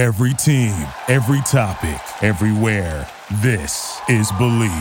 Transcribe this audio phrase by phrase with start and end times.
[0.00, 0.72] Every team,
[1.08, 3.06] every topic, everywhere.
[3.42, 4.72] This is Believe.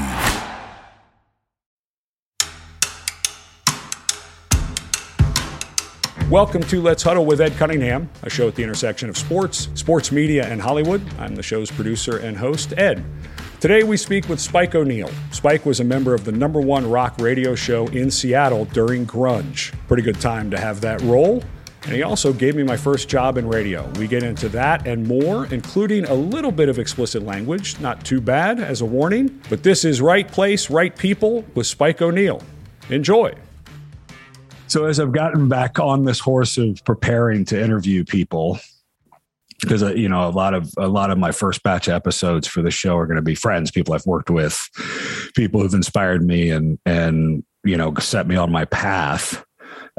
[6.29, 10.13] Welcome to Let's Huddle with Ed Cunningham, a show at the intersection of sports, sports
[10.13, 11.01] media, and Hollywood.
[11.19, 13.03] I'm the show's producer and host, Ed.
[13.59, 15.11] Today we speak with Spike O'Neill.
[15.31, 19.73] Spike was a member of the number one rock radio show in Seattle during grunge.
[19.89, 21.43] Pretty good time to have that role.
[21.83, 23.89] And he also gave me my first job in radio.
[23.97, 27.79] We get into that and more, including a little bit of explicit language.
[27.79, 32.01] Not too bad as a warning, but this is Right Place, Right People with Spike
[32.01, 32.43] O'Neill.
[32.89, 33.33] Enjoy.
[34.67, 38.59] So as I've gotten back on this horse of preparing to interview people,
[39.61, 42.61] because uh, you know a lot of a lot of my first batch episodes for
[42.61, 44.69] the show are going to be friends, people I've worked with,
[45.35, 49.43] people who've inspired me and and you know set me on my path.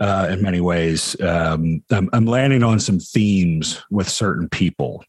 [0.00, 5.04] Uh, in many ways, um, I'm, I'm landing on some themes with certain people.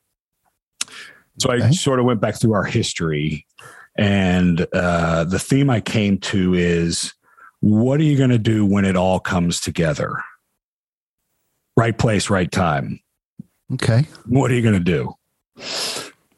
[1.40, 1.64] So okay.
[1.64, 3.48] I sort of went back through our history,
[3.98, 7.14] and uh, the theme I came to is
[7.61, 10.22] what are you going to do when it all comes together?
[11.78, 13.00] Right place, right time.
[13.73, 14.05] Okay.
[14.26, 15.16] What are you going to do?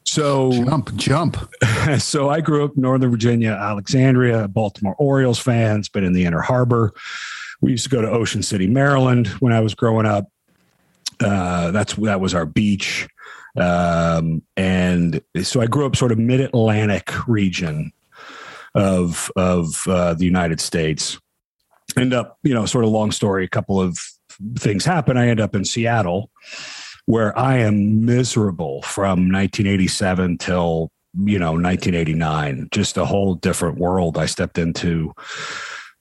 [0.03, 1.37] So jump, jump.
[1.97, 6.41] so I grew up in Northern Virginia, Alexandria, Baltimore Orioles fans, been in the Inner
[6.41, 6.93] Harbor.
[7.63, 10.27] We used to go to Ocean City, Maryland when I was growing up.
[11.23, 13.07] Uh, that's that was our beach.
[13.57, 17.93] Um, and so I grew up sort of mid Atlantic region
[18.75, 21.17] of of uh, the United States.
[21.97, 23.45] End up, you know, sort of long story.
[23.45, 23.97] A couple of
[24.57, 25.15] things happen.
[25.15, 26.31] I end up in Seattle,
[27.05, 30.91] where I am miserable from 1987 till
[31.23, 32.67] you know 1989.
[32.71, 35.13] Just a whole different world I stepped into.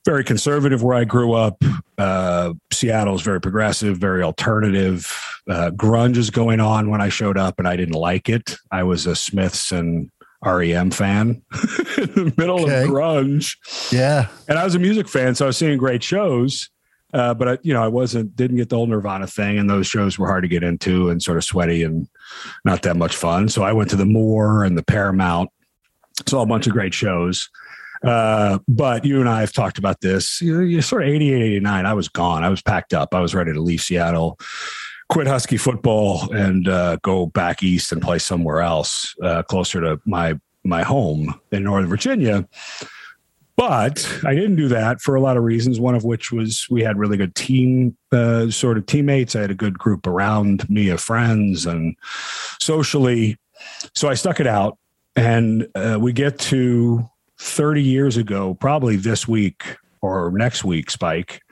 [0.05, 1.63] Very conservative where I grew up.
[1.97, 5.13] Uh, Seattle is very progressive, very alternative.
[5.49, 8.57] Uh, grunge is going on when I showed up, and I didn't like it.
[8.71, 10.11] I was a Smiths and
[10.45, 11.43] REM fan
[11.99, 12.83] in the middle okay.
[12.83, 13.57] of grunge.
[13.93, 14.29] Yeah.
[14.49, 16.69] And I was a music fan, so I was seeing great shows.
[17.13, 19.87] Uh, but I, you know, I wasn't didn't get the whole Nirvana thing, and those
[19.87, 22.09] shows were hard to get into and sort of sweaty and
[22.65, 23.49] not that much fun.
[23.49, 25.51] So I went to the Moore and the Paramount,
[26.27, 27.51] saw a bunch of great shows.
[28.05, 30.41] Uh, but you and I have talked about this.
[30.41, 31.87] You, you sort of 88, 89.
[31.87, 32.43] I was gone.
[32.43, 33.15] I was packed up.
[33.15, 34.39] I was ready to leave Seattle
[35.13, 40.01] quit Husky football and uh, go back east and play somewhere else, uh, closer to
[40.07, 42.49] my my home in Northern Virginia.
[43.57, 45.79] But I didn't do that for a lot of reasons.
[45.79, 49.37] One of which was we had really good team uh, sort of teammates.
[49.37, 51.95] I had a good group around me of friends and
[52.59, 53.37] socially.
[53.95, 54.79] So I stuck it out,
[55.15, 57.07] and uh, we get to
[57.43, 61.43] 30 years ago, probably this week or next week, Spike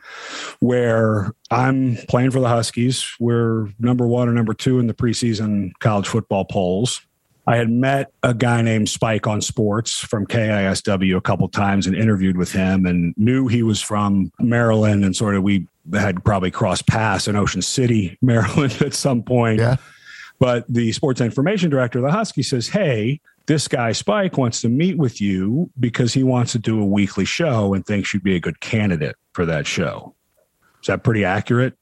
[0.61, 3.09] where I'm playing for the Huskies.
[3.19, 7.01] We're number one or number two in the preseason college football polls.
[7.47, 11.97] I had met a guy named Spike on sports from KISW a couple times and
[11.97, 16.51] interviewed with him and knew he was from Maryland and sort of we had probably
[16.51, 19.59] crossed paths in Ocean City, Maryland at some point.
[19.59, 19.77] Yeah.
[20.39, 24.69] But the sports information director of the Husky says, Hey, this guy Spike wants to
[24.69, 28.37] meet with you because he wants to do a weekly show and thinks you'd be
[28.37, 30.15] a good candidate for that show.
[30.81, 31.75] Is that pretty accurate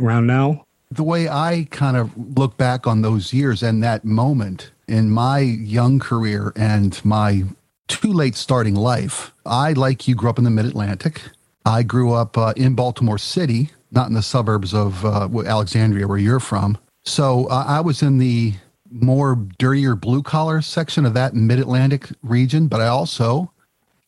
[0.00, 0.66] around now?
[0.90, 5.38] The way I kind of look back on those years and that moment in my
[5.38, 7.44] young career and my
[7.86, 11.22] too late starting life, I, like you, grew up in the mid Atlantic.
[11.64, 16.18] I grew up uh, in Baltimore City, not in the suburbs of uh, Alexandria, where
[16.18, 16.78] you're from.
[17.04, 18.54] So uh, I was in the
[18.90, 23.52] more dirtier blue collar section of that mid Atlantic region, but I also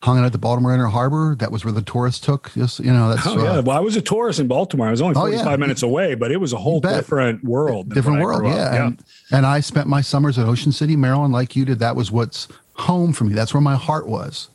[0.01, 1.35] hung out at the Baltimore Inner Harbor.
[1.39, 2.51] That was where the tourists took.
[2.53, 3.51] Just you know, that's oh yeah.
[3.51, 4.87] Uh, well, I was a tourist in Baltimore.
[4.87, 5.55] I was only forty five oh, yeah.
[5.57, 7.93] minutes away, but it was a whole different world.
[7.93, 8.73] Different world, yeah.
[8.73, 8.85] yeah.
[8.87, 11.79] And, and I spent my summers at Ocean City, Maryland, like you did.
[11.79, 13.33] That was what's home for me.
[13.33, 14.49] That's where my heart was.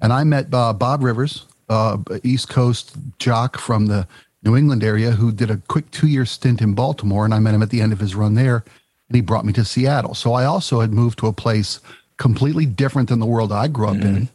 [0.00, 4.06] And I met uh, Bob Rivers, uh, East Coast jock from the
[4.44, 7.54] New England area, who did a quick two year stint in Baltimore, and I met
[7.54, 8.64] him at the end of his run there,
[9.08, 10.14] and he brought me to Seattle.
[10.14, 11.80] So I also had moved to a place
[12.16, 14.16] completely different than the world I grew up mm-hmm.
[14.16, 14.28] in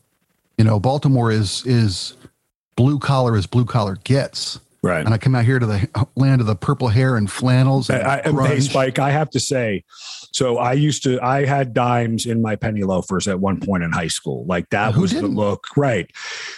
[0.57, 2.15] you know, Baltimore is is
[2.75, 4.59] blue collar as blue collar gets.
[4.81, 5.05] Right.
[5.05, 7.89] And I come out here to the land of the purple hair and flannels.
[7.89, 9.85] And I, I, hey, Spike, I have to say,
[10.33, 13.93] so I used to, I had dimes in my penny loafers at one point in
[13.93, 14.45] high school.
[14.45, 15.35] Like that Who was didn't?
[15.35, 15.67] the look.
[15.77, 16.11] Right.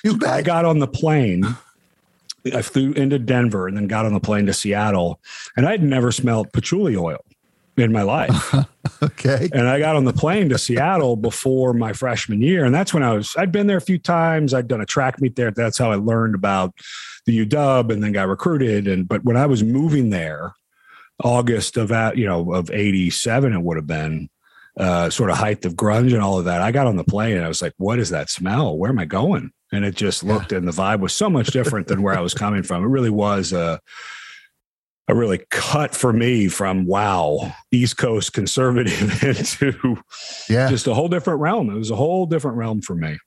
[0.04, 1.46] You I got on the plane.
[2.52, 5.20] I flew into Denver and then got on the plane to Seattle,
[5.58, 7.24] and I'd never smelled patchouli oil
[7.78, 8.54] in my life.
[9.04, 9.50] okay.
[9.54, 12.66] And I got on the plane to Seattle before my freshman year.
[12.66, 14.54] And that's when I was, I'd been there a few times.
[14.54, 15.52] I'd done a track meet there.
[15.52, 16.74] That's how I learned about
[17.26, 18.88] the UW and then got recruited.
[18.88, 20.54] And, but when I was moving there,
[21.24, 24.30] August of you know, of 87, it would have been
[24.78, 26.62] uh, sort of height of grunge and all of that.
[26.62, 28.78] I got on the plane and I was like, what is that smell?
[28.78, 29.52] Where am I going?
[29.72, 30.60] And it just looked yeah.
[30.60, 32.84] and the vibe was so much different than where I was coming from.
[32.84, 33.80] It really was a,
[35.08, 40.02] a really cut for me from wow, East Coast conservative into
[40.50, 40.70] yeah.
[40.70, 41.70] just a whole different realm.
[41.70, 43.18] It was a whole different realm for me.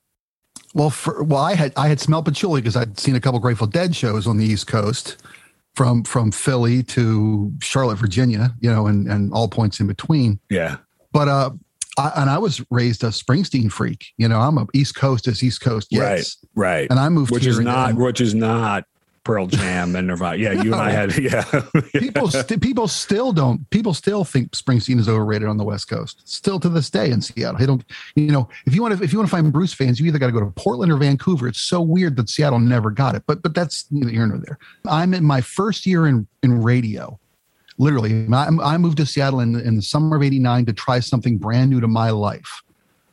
[0.75, 3.67] Well, for, well, I had I had smelled patchouli because I'd seen a couple Grateful
[3.67, 5.17] Dead shows on the East Coast,
[5.79, 10.41] from from Philly to Charlotte, Virginia, you know, and and all points in between.
[10.51, 10.79] Yeah.
[11.13, 11.51] But uh,
[11.97, 14.09] I, and I was raised a Springsteen freak.
[14.17, 15.87] You know, I'm a East Coast as East Coast.
[15.93, 16.37] Yes.
[16.57, 16.81] Right.
[16.81, 16.91] Right.
[16.91, 18.87] And I moved which is not which is not
[19.29, 20.39] Pearl Jam and Nirvana.
[20.39, 21.45] Yeah, you and I had yeah.
[21.93, 26.27] people st- people still don't people still think Springsteen is overrated on the West Coast.
[26.27, 27.59] Still to this day in Seattle.
[27.59, 27.85] They don't
[28.15, 30.19] you know, if you want to if you want to find Bruce fans, you either
[30.19, 31.47] got to go to Portland or Vancouver.
[31.47, 33.25] It's so weird that Seattle never got it.
[33.27, 34.59] But but that's neither here nor there.
[34.87, 37.21] I'm in my first year in in radio.
[37.77, 41.37] Literally, I, I moved to Seattle in, in the summer of 89 to try something
[41.37, 42.63] brand new to my life.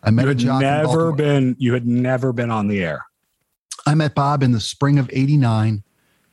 [0.02, 3.06] I met you had a never been you had never been on the air.
[3.86, 5.84] I met Bob in the spring of 89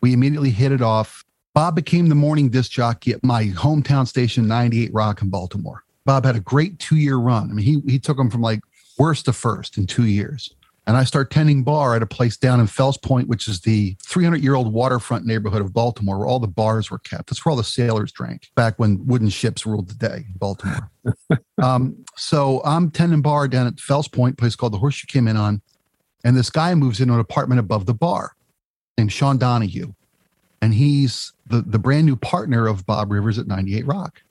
[0.02, 1.24] we immediately hit it off.
[1.54, 5.84] Bob became the morning disc jockey at my hometown station, 98 Rock in Baltimore.
[6.04, 7.50] Bob had a great two year run.
[7.50, 8.60] I mean, he, he took him from like
[8.98, 10.54] worst to first in two years.
[10.84, 13.96] And I start tending bar at a place down in Fells Point, which is the
[14.02, 17.28] 300 year old waterfront neighborhood of Baltimore, where all the bars were kept.
[17.28, 20.90] That's where all the sailors drank back when wooden ships ruled the day in Baltimore.
[21.62, 25.28] um, so I'm tending bar down at Fells Point, place called the Horse You came
[25.28, 25.62] in on.
[26.24, 28.32] And this guy moves into an apartment above the bar
[28.98, 29.94] named Sean Donahue.
[30.60, 34.22] And he's the, the brand new partner of Bob Rivers at 98 Rock.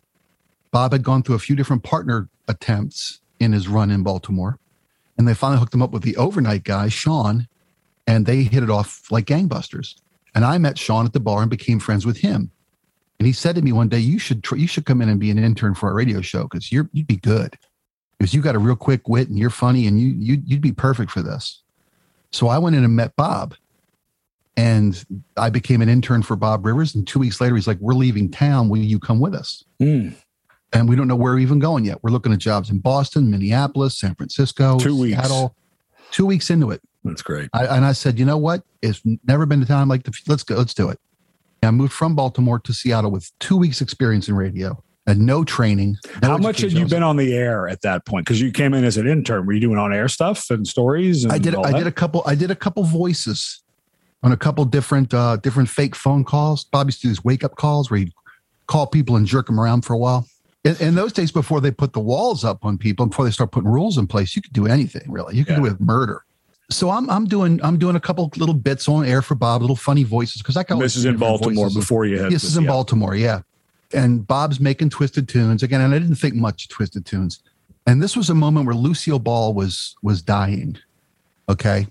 [0.71, 4.57] Bob had gone through a few different partner attempts in his run in Baltimore.
[5.17, 7.47] And they finally hooked him up with the overnight guy, Sean,
[8.07, 9.95] and they hit it off like gangbusters.
[10.33, 12.51] And I met Sean at the bar and became friends with him.
[13.19, 15.19] And he said to me one day, "You should tr- you should come in and
[15.19, 17.55] be an intern for our radio show because you're you'd be good
[18.17, 20.71] because you got a real quick wit and you're funny and you you'd, you'd be
[20.71, 21.61] perfect for this."
[22.31, 23.53] So I went in and met Bob,
[24.57, 25.03] and
[25.38, 26.94] I became an intern for Bob Rivers.
[26.94, 28.69] And two weeks later, he's like, We're leaving town.
[28.69, 29.63] Will you come with us?
[29.81, 30.15] Mm.
[30.74, 32.01] And we don't know where we're even going yet.
[32.01, 35.18] We're looking at jobs in Boston, Minneapolis, San Francisco, two weeks.
[35.18, 35.56] Seattle.
[36.12, 36.81] Two weeks into it.
[37.03, 37.50] That's great.
[37.53, 38.63] I, and I said, You know what?
[38.81, 41.00] It's never been a time like the, let's go, let's do it.
[41.62, 45.44] And I moved from Baltimore to Seattle with two weeks experience in radio and no
[45.44, 45.97] training.
[46.21, 48.25] No How much had you been on the air at that point?
[48.25, 49.45] Because you came in as an intern.
[49.45, 51.24] Were you doing on air stuff and stories?
[51.24, 51.56] And I did.
[51.56, 51.77] I that?
[51.77, 52.24] did a couple.
[52.25, 53.60] I did a couple voices
[54.23, 56.63] on a couple different uh, different fake phone calls.
[56.65, 58.13] Bob used to do these wake up calls where he'd
[58.68, 60.27] call people and jerk them around for a while.
[60.63, 63.51] In, in, those days, before they put the walls up on people, before they start
[63.51, 65.35] putting rules in place, you could do anything really.
[65.35, 65.59] You could yeah.
[65.59, 66.23] do it with murder.
[66.69, 69.75] So I'm I'm doing I'm doing a couple little bits on air for Bob, little
[69.75, 71.77] funny voices because I got this is in Baltimore voices.
[71.77, 72.69] before you had this, this is in yeah.
[72.69, 73.41] Baltimore, yeah.
[73.94, 77.44] And Bob's making twisted tunes again, and I didn't think much of twisted tunes.
[77.85, 80.77] And this was a moment where Lucille Ball was was dying.
[81.50, 81.88] Okay,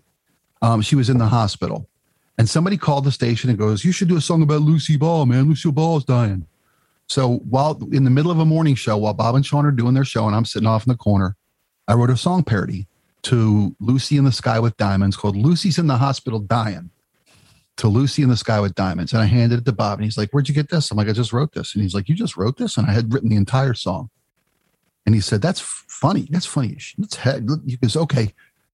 [0.62, 1.90] um, she was in the hospital,
[2.41, 5.27] and somebody called the station and goes, You should do a song about Lucy Ball,
[5.27, 5.47] man.
[5.47, 6.47] Lucy Ball's dying.
[7.07, 9.93] So while in the middle of a morning show, while Bob and Sean are doing
[9.93, 11.37] their show and I'm sitting off in the corner,
[11.87, 12.87] I wrote a song parody
[13.25, 16.89] to Lucy in the Sky with Diamonds called Lucy's in the Hospital Dying
[17.77, 19.13] to Lucy in the Sky with Diamonds.
[19.13, 20.91] And I handed it to Bob and he's like, Where'd you get this?
[20.91, 21.75] I'm like, I just wrote this.
[21.75, 22.79] And he's like, You just wrote this?
[22.79, 24.09] And I had written the entire song.
[25.05, 26.27] And he said, That's funny.
[26.31, 26.79] That's funny.
[26.97, 27.47] That's head.
[27.67, 28.32] He goes, Okay,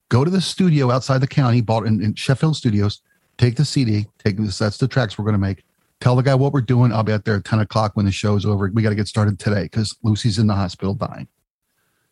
[0.08, 3.02] go to the studio outside the county, bought in, in Sheffield Studios,
[3.38, 4.58] take the CD, take this.
[4.58, 5.64] That's the tracks we're going to make.
[6.00, 6.92] Tell the guy what we're doing.
[6.92, 8.70] I'll be out there at 10 o'clock when the show's over.
[8.72, 11.28] We got to get started today because Lucy's in the hospital dying.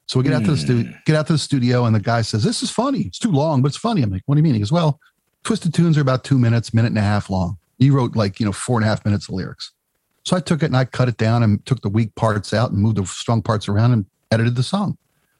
[0.06, 0.36] So we get mm.
[0.36, 0.96] out to the studio, hmm.
[1.06, 3.00] get out to the studio, and the guy says, This is funny.
[3.00, 4.02] It's too long, but it's funny.
[4.02, 4.52] I'm like, What do you mean?
[4.52, 5.00] He goes, Well,
[5.44, 7.56] Twisted Tunes are about two minutes, minute and a half long.
[7.78, 9.72] You wrote like, you know, four and a half minutes of lyrics.
[10.24, 12.70] So I took it and I cut it down and took the weak parts out
[12.70, 14.96] and moved the strong parts around and edited the song.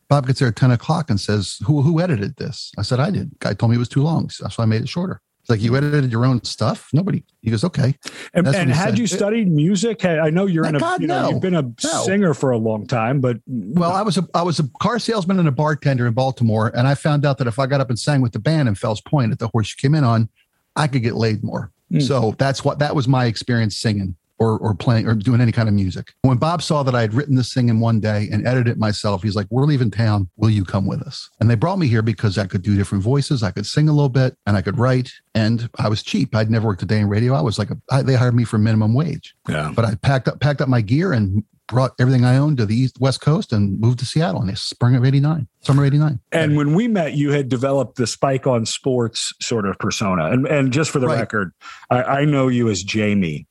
[0.09, 2.73] Bob gets there at 10 o'clock and says, Who who edited this?
[2.79, 3.39] I said, I did.
[3.41, 4.31] Guy told me it was too long.
[4.31, 5.21] So I made it shorter.
[5.45, 6.89] It's like you edited your own stuff.
[6.95, 7.23] Nobody.
[7.43, 7.95] He goes, okay.
[8.33, 8.99] And, and had said.
[8.99, 10.03] you studied music?
[10.07, 10.79] I know you're in a.
[10.79, 11.29] God, you know, no.
[11.29, 12.03] you've been a no.
[12.05, 15.39] singer for a long time, but well, I was a I was a car salesman
[15.39, 17.99] and a bartender in Baltimore, and I found out that if I got up and
[17.99, 20.31] sang with the band in Fells Point at the horse you came in on,
[20.77, 21.71] I could get laid more.
[21.93, 22.01] Mm.
[22.01, 25.69] So that's what that was my experience singing or, or playing or doing any kind
[25.69, 26.13] of music.
[26.23, 28.79] When Bob saw that I had written this thing in one day and edited it
[28.79, 30.29] myself, he's like, We're leaving town.
[30.37, 31.29] Will you come with us?
[31.41, 33.43] And they brought me here because I could do different voices.
[33.43, 35.11] I could sing a little bit and I could write.
[35.35, 36.35] And I was cheap.
[36.35, 37.35] I'd never worked a day in radio.
[37.35, 39.35] I was like, a, I, they hired me for minimum wage.
[39.49, 39.73] Yeah.
[39.75, 42.77] But I packed up, packed up my gear and brought everything I owned to the
[42.77, 46.21] east west coast and moved to Seattle in the spring of 89, summer 89.
[46.33, 50.27] And when we met, you had developed the spike on sports sort of persona.
[50.27, 51.21] And and just for the right.
[51.21, 51.53] record,
[51.91, 53.47] I, I know you as Jamie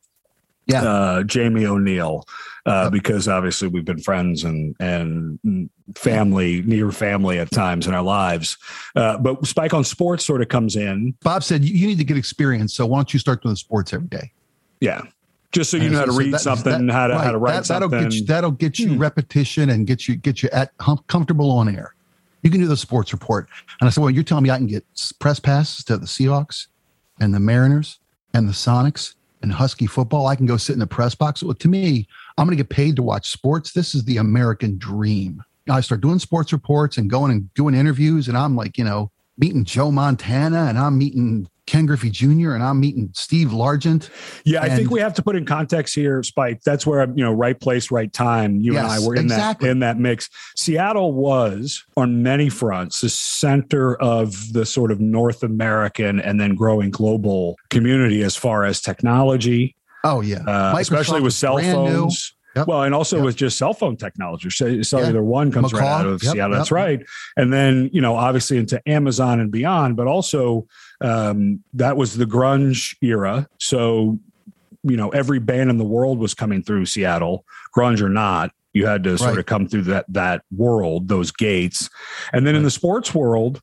[0.65, 0.83] Yeah.
[0.83, 2.25] uh, Jamie O'Neill,
[2.65, 8.01] uh, because obviously we've been friends and and family, near family at times in our
[8.01, 8.57] lives.
[8.95, 12.15] Uh, but Spike on Sports sort of comes in, Bob said you, need to get
[12.17, 14.31] experience, so why don't you start doing sports every day?
[14.79, 15.01] yeah,
[15.51, 17.31] just so you know how to So read that- something, that- how to how right,
[17.31, 18.09] to write that, that'll something.
[18.09, 18.97] Get you, that'll get you Hmm.
[18.99, 21.93] repetition and get you get you at hum, comfortable on air.
[22.41, 23.47] You can do the sports report.
[23.79, 24.85] And I said, well, you're telling me I can get
[25.19, 26.67] press passes to the Seahawks
[27.21, 27.99] and the Mariners
[28.33, 30.25] and the Sonics and Husky football.
[30.25, 31.43] I can go sit in the press box.
[31.43, 32.07] Well, to me,
[32.37, 33.73] I'm going to get paid to watch sports.
[33.73, 35.43] This is the American dream.
[35.69, 39.11] I start doing sports reports and going and doing interviews, and I'm like, you know,
[39.37, 42.51] meeting Joe Montana and I'm meeting Ken Griffey Jr.
[42.53, 44.09] and I'm meeting Steve Largent.
[44.43, 46.61] Yeah, I think we have to put in context here, Spike.
[46.63, 48.59] That's where you know, right place, right time.
[48.59, 49.67] You and I were in exactly.
[49.67, 50.29] that in that mix.
[50.57, 56.55] Seattle was on many fronts the center of the sort of North American and then
[56.55, 61.71] growing global community as far as technology, Oh yeah, uh, especially with cell new.
[61.71, 62.33] phones.
[62.55, 62.67] Yep.
[62.67, 63.25] Well, and also Yep.
[63.25, 64.47] with just cell phone technology.
[64.51, 66.55] So- Cellular One comes right out of Yep, Seattle.
[66.55, 66.99] That's right.
[67.35, 70.67] And then, you know, obviously into Amazon and beyond, but also
[71.03, 73.47] um, that was the grunge era.
[73.59, 74.17] So,
[74.83, 77.45] you know, every band in the world was coming through Seattle,
[77.75, 78.51] grunge or not.
[78.73, 79.39] You had to sort Right.
[79.39, 81.89] of come through that that world, those gates.
[82.33, 83.61] And then in the sports world,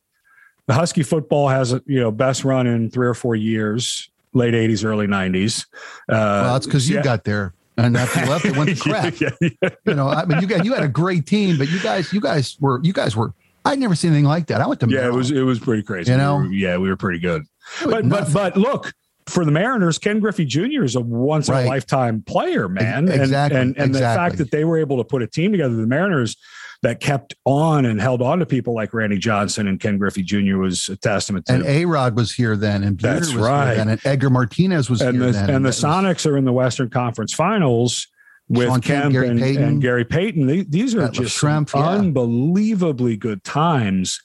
[0.68, 4.54] the Husky football has a you know best run in three or four years, late
[4.54, 5.66] '80s, early '90s.
[6.09, 7.02] Uh, Well, that's because you yeah.
[7.02, 9.18] got there, and after you left, it went to crap.
[9.20, 9.68] Yeah, yeah.
[9.85, 12.20] You know, I mean, you got you had a great team, but you guys, you
[12.20, 13.32] guys were, you guys were.
[13.64, 14.61] I'd never seen anything like that.
[14.61, 16.11] I went to Yeah, it was it was pretty crazy.
[16.12, 16.37] You We know?
[16.37, 17.43] were- yeah, we were pretty good.
[17.83, 18.93] It was But but but look
[19.26, 20.83] for the Mariners, Ken Griffey Jr.
[20.83, 23.09] is a once in a lifetime player, man.
[23.09, 25.75] And- exactly, And and, the fact that they were able to put a team together,
[25.75, 26.37] the Mariners
[26.83, 30.57] that kept on and held on to people like Randy Johnson and Ken Griffey Jr.
[30.57, 31.52] was a testament to.
[31.52, 33.67] and A Rod was here then, and That's was right.
[33.67, 35.50] here then, and Edgar Martinez was and here the then.
[35.50, 38.09] and the that was- Sonics are in the Western Conference Finals
[38.50, 39.62] with Shawn Kemp, Kemp Gary and, Payton.
[39.62, 40.47] and Gary Payton.
[40.47, 41.88] They- These are just yeah.
[41.99, 44.21] unbelievably good times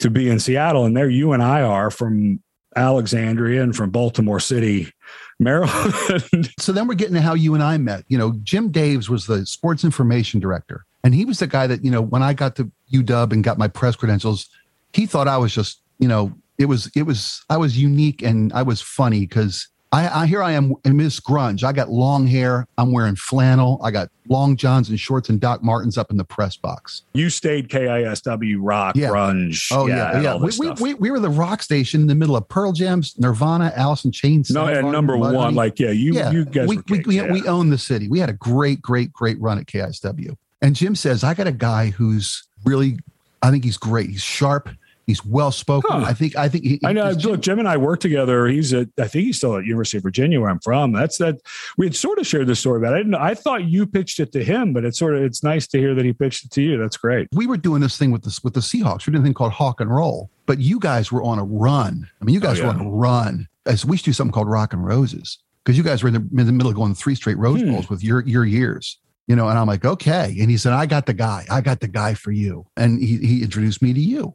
[0.00, 2.42] to be in Seattle, and there you and I are from
[2.76, 4.92] Alexandria and from Baltimore City,
[5.38, 6.50] Maryland.
[6.58, 8.04] So then we're getting to how you and I met.
[8.08, 11.84] You know, Jim Daves was the sports information director, and he was the guy that
[11.84, 14.48] you know when I got to UW and got my press credentials,
[14.92, 18.52] he thought I was just you know it was it was I was unique and
[18.52, 21.64] I was funny because I, I here I am in Miss Grunge.
[21.64, 22.66] I got long hair.
[22.78, 23.80] I'm wearing flannel.
[23.82, 27.02] I got long johns and shorts and Doc Martens up in the press box.
[27.12, 29.08] you stayed KISW, rock, Yeah.
[29.08, 29.66] grunge.
[29.72, 30.36] Oh yeah, and yeah.
[30.36, 33.72] We, we, we, we were the rock station in the middle of Pearl Jam's, Nirvana,
[33.74, 34.50] Alice in Chains.
[34.50, 37.32] no, and number one, like yeah, you yeah, you guys we we, we, yeah.
[37.32, 38.08] we own the city.
[38.08, 40.36] We had a great, great, great run at KISW.
[40.62, 42.98] And Jim says, I got a guy who's really,
[43.42, 44.10] I think he's great.
[44.10, 44.68] He's sharp.
[45.10, 45.90] He's well spoken.
[45.90, 46.04] Huh.
[46.06, 46.36] I think.
[46.36, 46.64] I think.
[46.64, 47.10] He, I know.
[47.10, 48.46] Look, Jim and I work together.
[48.46, 50.92] He's at, I think he's still at University of Virginia, where I'm from.
[50.92, 51.36] That's that.
[51.76, 53.14] We had sort of shared this story, but I didn't.
[53.14, 55.22] I thought you pitched it to him, but it's sort of.
[55.22, 56.78] It's nice to hear that he pitched it to you.
[56.78, 57.28] That's great.
[57.32, 59.06] we were doing this thing with this with the Seahawks.
[59.06, 60.30] We did a thing called Hawk and Roll.
[60.46, 62.08] But you guys were on a run.
[62.20, 63.46] I mean, you guys Oh, were on a run.
[63.66, 66.14] As we used to do something called Rock and Roses because you guys were in
[66.14, 67.72] the, in the middle of going three straight Rose Hmm.
[67.72, 68.98] Bowls with your your years.
[69.28, 70.34] You know, and I'm like, okay.
[70.40, 71.46] And he said, I got the guy.
[71.48, 72.66] I got the guy for you.
[72.76, 74.34] And he, he introduced me to you.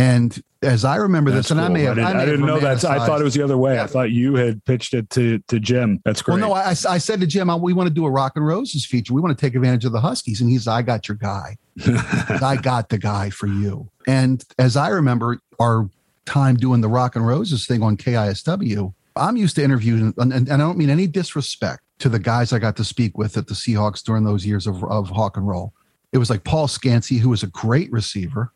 [0.00, 1.74] And as I remember That's this, and I cool.
[1.74, 2.84] may have, didn't, I, may I didn't have know that.
[2.86, 3.74] I thought it was the other way.
[3.74, 3.84] Yeah.
[3.84, 6.00] I thought you had pitched it to to Jim.
[6.06, 6.40] That's great.
[6.40, 8.46] Well, no, I, I said to Jim, I, we want to do a Rock and
[8.46, 9.12] Roses feature.
[9.12, 10.40] We want to take advantage of the Huskies.
[10.40, 11.58] And he's, I got your guy.
[11.86, 13.90] I got the guy for you.
[14.06, 15.90] And as I remember our
[16.24, 20.50] time doing the Rock and Roses thing on KISW, I'm used to interviewing, and, and
[20.50, 23.54] I don't mean any disrespect to the guys I got to speak with at the
[23.54, 25.74] Seahawks during those years of, of Hawk and Roll.
[26.12, 28.52] It was like Paul Skansi, who was a great receiver.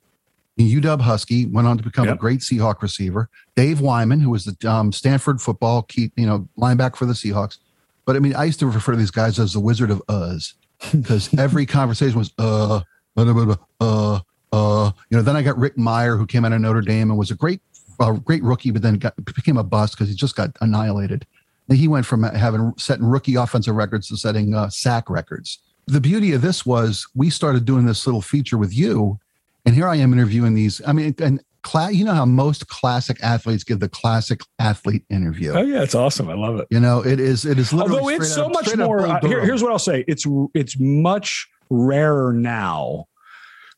[0.58, 3.28] UW Husky went on to become a great Seahawk receiver.
[3.56, 7.58] Dave Wyman, who was the um, Stanford football keep, you know, linebacker for the Seahawks.
[8.04, 10.54] But I mean, I used to refer to these guys as the Wizard of Uz
[10.92, 12.80] because every conversation was uh,
[13.16, 14.20] blah, uh,
[14.52, 14.90] uh.
[15.10, 17.30] You know, then I got Rick Mirer, who came out of Notre Dame and was
[17.30, 17.60] a great,
[17.98, 21.26] uh, great rookie, but then got became a bust because he just got annihilated.
[21.68, 25.58] And he went from having setting rookie offensive records to setting uh, sack records.
[25.86, 29.18] The beauty of this was we started doing this little feature with you,
[29.64, 30.80] and here I am interviewing these.
[30.86, 35.52] I mean, and cla- you know how most classic athletes give the classic athlete interview.
[35.52, 36.28] oh yeah, it's awesome.
[36.28, 36.66] I love it.
[36.70, 38.00] You know, it is it is literally.
[38.00, 39.06] Although it's so up- much more.
[39.06, 43.06] Uh, here- here's what I'll say: it's it's much rarer now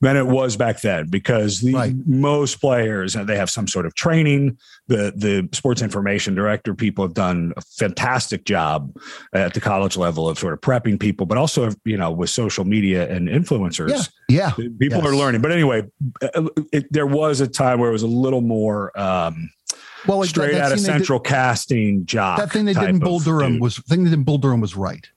[0.00, 1.94] than it was back then because the Right.
[2.06, 4.58] most players uh, they have some sort of training.
[4.88, 8.94] The the sports information director people have done a fantastic job
[9.32, 12.64] at the college level of sort of prepping people, but also you know with social
[12.64, 13.88] media and influencers.
[14.28, 14.66] yeah, yeah.
[14.78, 15.06] People Yes.
[15.06, 15.82] are learning, but anyway,
[16.22, 19.50] uh, it, there was a time where it was a little more um,
[20.06, 22.38] well, like straight that, out of central did, casting job.
[22.38, 23.62] That thing they did in Bull Durham dude.
[23.62, 25.08] was thing they did in Bull Durham was right.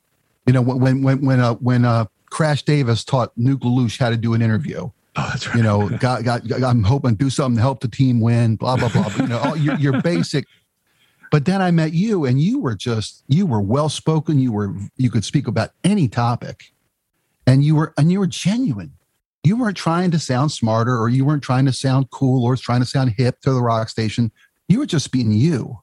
[0.48, 4.18] You know, when when when uh, when uh, Crash Davis taught Nuke LaLoosh how to
[4.18, 4.90] do an interview.
[5.16, 5.58] Oh, that's right.
[5.58, 8.56] You know, got, got, I'm hoping do something to help the team win.
[8.56, 9.12] Blah blah blah.
[9.18, 10.46] you know, all your, your basic.
[11.32, 14.40] But then I met you, and you were just you were well spoken.
[14.40, 16.72] You were you could speak about any topic,
[17.46, 18.94] and you were and you were genuine.
[19.44, 22.82] You weren't trying to sound smarter, or you weren't trying to sound cool, or trying
[22.82, 24.32] to sound hip to the rock station.
[24.68, 25.80] You were just being you,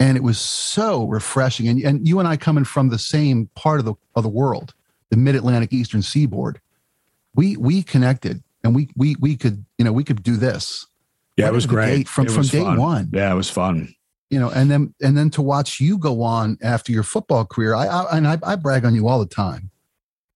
[0.00, 1.68] and it was so refreshing.
[1.68, 4.74] And and you and I coming from the same part of the of the world,
[5.12, 6.60] the Mid Atlantic Eastern Seaboard,
[7.36, 10.84] we we connected, and we we we could you know we could do this.
[11.36, 12.80] Yeah, it was great from from day fun.
[12.80, 13.10] one.
[13.12, 13.94] Yeah, it was fun
[14.32, 17.74] you know, and then and then to watch you go on after your football career,
[17.74, 19.70] I, I and I, I, brag on you all the time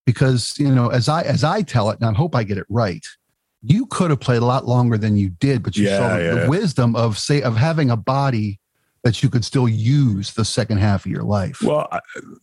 [0.04, 2.66] because you know, as I as I tell it, and I hope I get it
[2.68, 3.04] right,
[3.62, 6.34] you could have played a lot longer than you did, but you yeah, saw yeah.
[6.34, 8.60] the wisdom of say of having a body
[9.06, 11.62] that you could still use the second half of your life.
[11.62, 11.88] Well,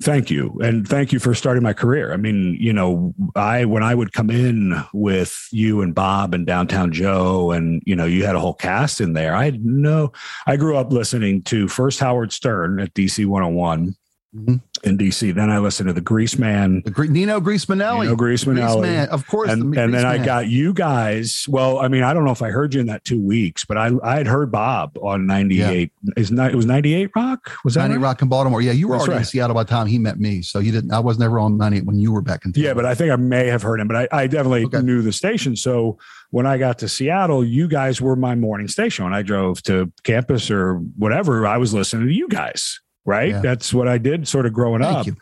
[0.02, 0.58] thank you.
[0.64, 2.14] And thank you for starting my career.
[2.14, 6.48] I mean, you know, I, when I would come in with you and Bob and
[6.48, 9.36] Downtown Joe, and, you know, you had a whole cast in there.
[9.36, 10.14] I know
[10.48, 13.94] I grew up listening to first Howard Stern at DC 101
[14.36, 14.56] mm-hmm.
[14.88, 15.34] in DC.
[15.34, 19.50] Then I listened to the Greaseman, the Gre- Nino Greasemanelli, Nino Greasemanelli, Man, of course.
[19.50, 21.46] And, the and then I got you guys.
[21.48, 23.78] Well, I mean, I don't know if I heard you in that two weeks, but
[23.78, 25.92] I I had heard Bob on ninety eight.
[26.04, 26.14] Yeah.
[26.18, 27.52] Is not it was ninety eight Rock?
[27.64, 28.10] Was that ninety right?
[28.10, 28.62] Rock in Baltimore?
[28.62, 29.22] Yeah, you were That's already right.
[29.22, 30.92] in Seattle by the time he met me, so you didn't.
[30.92, 32.54] I was never on ninety eight when you were back in.
[32.56, 34.82] Yeah, but I think I may have heard him, but I, I definitely okay.
[34.82, 35.56] knew the station.
[35.56, 35.98] So
[36.32, 39.06] when I got to Seattle, you guys were my morning station.
[39.06, 43.32] When I drove to campus or whatever, I was listening to you guys right?
[43.32, 43.42] Yeah.
[43.42, 45.08] That's what I did sort of growing Thank up.
[45.08, 45.16] You.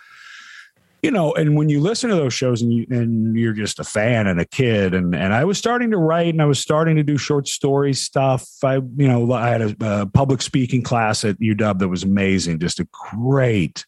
[1.03, 1.11] you.
[1.11, 4.27] know, and when you listen to those shows and you and you're just a fan
[4.27, 7.03] and a kid, and and I was starting to write and I was starting to
[7.03, 8.47] do short story stuff.
[8.63, 12.59] I you know I had a, a public speaking class at UW that was amazing,
[12.59, 13.85] just a great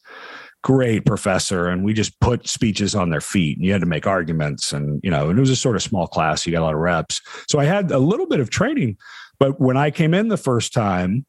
[0.64, 4.08] great professor and we just put speeches on their feet and you had to make
[4.08, 6.64] arguments and you know and it was a sort of small class you got a
[6.64, 8.96] lot of reps so i had a little bit of training
[9.40, 11.26] but when i came in the first time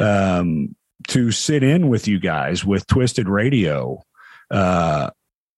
[0.00, 0.74] um,
[1.08, 4.02] to sit in with you guys with Twisted Radio,
[4.50, 5.10] uh,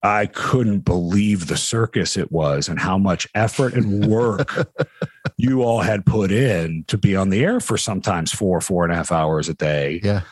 [0.02, 4.72] I couldn't believe the circus it was and how much effort and work
[5.37, 8.92] you all had put in to be on the air for sometimes four, four and
[8.92, 10.00] a half hours a day.
[10.02, 10.22] Yeah.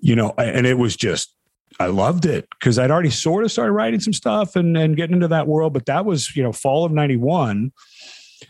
[0.00, 1.34] You know, and it was just,
[1.78, 5.16] I loved it because I'd already sort of started writing some stuff and, and getting
[5.16, 5.74] into that world.
[5.74, 7.72] But that was, you know, fall of 91.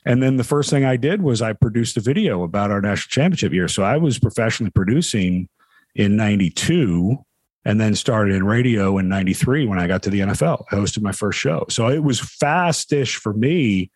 [0.06, 3.10] And then the first thing I did was I produced a video about our national
[3.10, 3.66] championship year.
[3.66, 5.48] So I was professionally producing
[5.94, 7.18] in 92
[7.64, 10.64] and then started in radio in 93 when I got to the NFL.
[10.70, 11.66] I hosted my first show.
[11.68, 13.90] So it was fastish for me.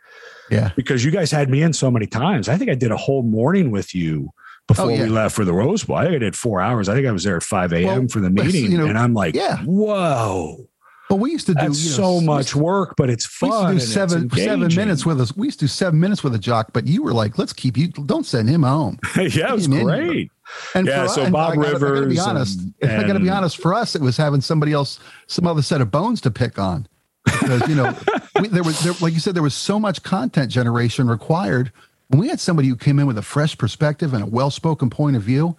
[0.50, 0.70] Yeah.
[0.76, 2.48] Because you guys had me in so many times.
[2.48, 4.30] I think I did a whole morning with you
[4.68, 5.04] before oh, yeah.
[5.04, 5.96] we left for the Rose Bowl.
[5.96, 6.88] I think I did four hours.
[6.88, 7.84] I think I was there at 5 a.m.
[7.84, 8.70] Well, for the meeting.
[8.70, 9.58] You know, and I'm like, yeah.
[9.58, 10.68] whoa.
[11.08, 13.68] But we used to do so much work, but it's fun.
[13.68, 15.36] We used to do seven seven minutes with us.
[15.36, 17.76] We used to do seven minutes with a jock, but you were like, "Let's keep
[17.76, 17.88] you.
[17.88, 20.30] Don't send him home." yeah, it was great.
[20.74, 21.82] And yeah, so Bob I gotta, Rivers.
[21.82, 22.60] I gotta be honest.
[22.82, 23.58] And, I got to be honest.
[23.58, 26.86] For us, it was having somebody else, some other set of bones to pick on,
[27.24, 27.94] because you know,
[28.40, 31.70] we, there was there, like you said, there was so much content generation required.
[32.08, 35.16] When we had somebody who came in with a fresh perspective and a well-spoken point
[35.16, 35.56] of view,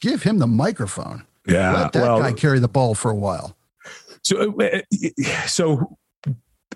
[0.00, 1.24] give him the microphone.
[1.46, 3.56] Yeah, let that well, guy carry the ball for a while.
[4.22, 4.80] So, uh,
[5.46, 5.98] so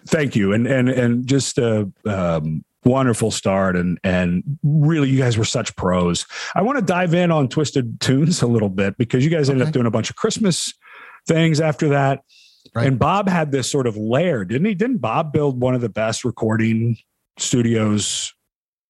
[0.06, 5.38] thank you, and and and just uh, um, wonderful start, and and really, you guys
[5.38, 6.26] were such pros.
[6.54, 9.62] I want to dive in on Twisted Tunes a little bit because you guys ended
[9.62, 9.68] okay.
[9.68, 10.74] up doing a bunch of Christmas
[11.26, 12.22] things after that.
[12.74, 12.86] Right.
[12.86, 14.74] And Bob had this sort of lair, didn't he?
[14.74, 16.96] Didn't Bob build one of the best recording
[17.38, 18.32] studios,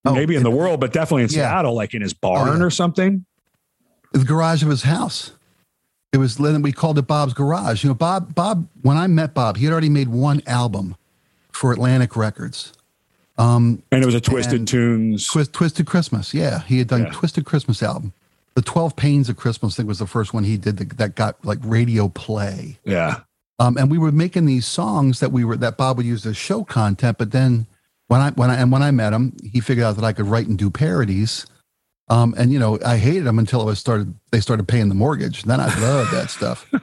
[0.05, 1.49] oh, maybe in the world, but definitely in yeah.
[1.49, 2.65] Seattle, like in his barn oh, yeah.
[2.65, 3.25] or something?
[4.13, 5.33] The garage of his house.
[6.13, 7.83] It was then we called it Bob's Garage.
[7.83, 10.97] You know, Bob, Bob, when I met Bob, he had already made one album
[11.53, 12.75] for Atlantic Records.
[13.39, 15.27] Um, and it was a Twisted Tunes.
[15.27, 16.35] Twist, Twisted Christmas.
[16.35, 16.61] Yeah.
[16.65, 17.13] He had done yeah.
[17.13, 18.13] Twisted Christmas album.
[18.55, 21.15] The 12 Pains of Christmas, I think, was the first one he did that, that
[21.15, 22.79] got like radio play.
[22.85, 23.21] Yeah.
[23.59, 26.37] Um, and we were making these songs that we were, that Bob would use as
[26.37, 27.17] show content.
[27.17, 27.67] But then
[28.09, 30.27] when I, when I, and when I met him, he figured out that I could
[30.27, 31.47] write and do parodies.
[32.13, 34.15] Um, and you know, I hated them until I was started.
[34.33, 35.45] They started paying the mortgage.
[35.45, 36.71] Then I loved that stuff.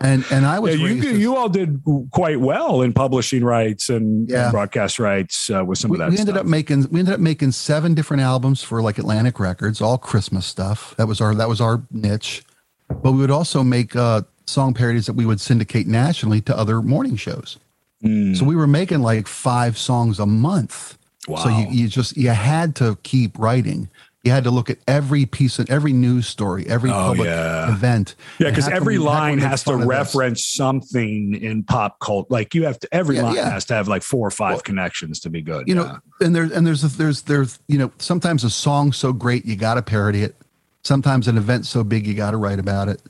[0.00, 4.30] And and I was yeah, you, you all did quite well in publishing rights and,
[4.30, 4.44] yeah.
[4.44, 6.10] and broadcast rights uh, with some we, of that.
[6.10, 6.46] We ended stuff.
[6.46, 10.46] up making we ended up making seven different albums for like Atlantic Records, all Christmas
[10.46, 10.94] stuff.
[10.96, 12.42] That was our that was our niche.
[12.88, 16.80] But we would also make uh, song parodies that we would syndicate nationally to other
[16.80, 17.58] morning shows.
[18.02, 18.34] Mm.
[18.38, 20.96] So we were making like five songs a month.
[21.28, 21.44] Wow.
[21.44, 23.90] So you, you just you had to keep writing
[24.24, 27.70] You had to look at every piece of every news story, every Oh, public yeah.
[27.70, 28.14] event.
[28.38, 32.26] Yeah, because every we- how can we line has to reference something in pop culture.
[32.30, 33.50] Like you have to, every Yeah, line yeah.
[33.50, 35.68] has to have like four or five Well, connections to be good.
[35.68, 39.44] you know and there's and there's there's there's you know sometimes a song so great
[39.44, 40.34] you got to parody it
[40.82, 43.02] sometimes an event so big you got to write about it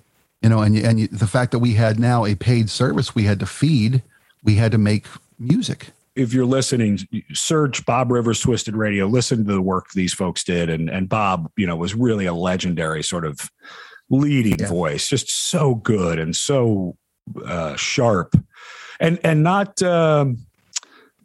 [0.42, 3.14] you know and you, and you, the fact that we had now a paid service
[3.14, 4.02] we had to feed
[4.42, 5.06] we had to make
[5.38, 6.98] music if you're listening,
[7.32, 9.06] search Bob Rivers Twisted Radio.
[9.06, 12.34] Listen to the work these folks did, and and Bob, you know, was really a
[12.34, 13.50] legendary sort of
[14.10, 14.68] leading Yeah.
[14.68, 16.96] voice, just so good and so
[17.46, 18.34] uh, sharp,
[19.00, 19.80] and and not.
[19.82, 20.38] Um,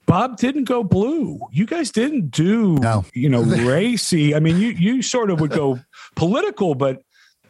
[0.05, 1.39] Bob didn't go blue.
[1.51, 3.05] You guys didn't do, No.
[3.13, 4.33] you know, racy.
[4.33, 5.79] I mean, you you sort of would go
[6.15, 7.03] political, but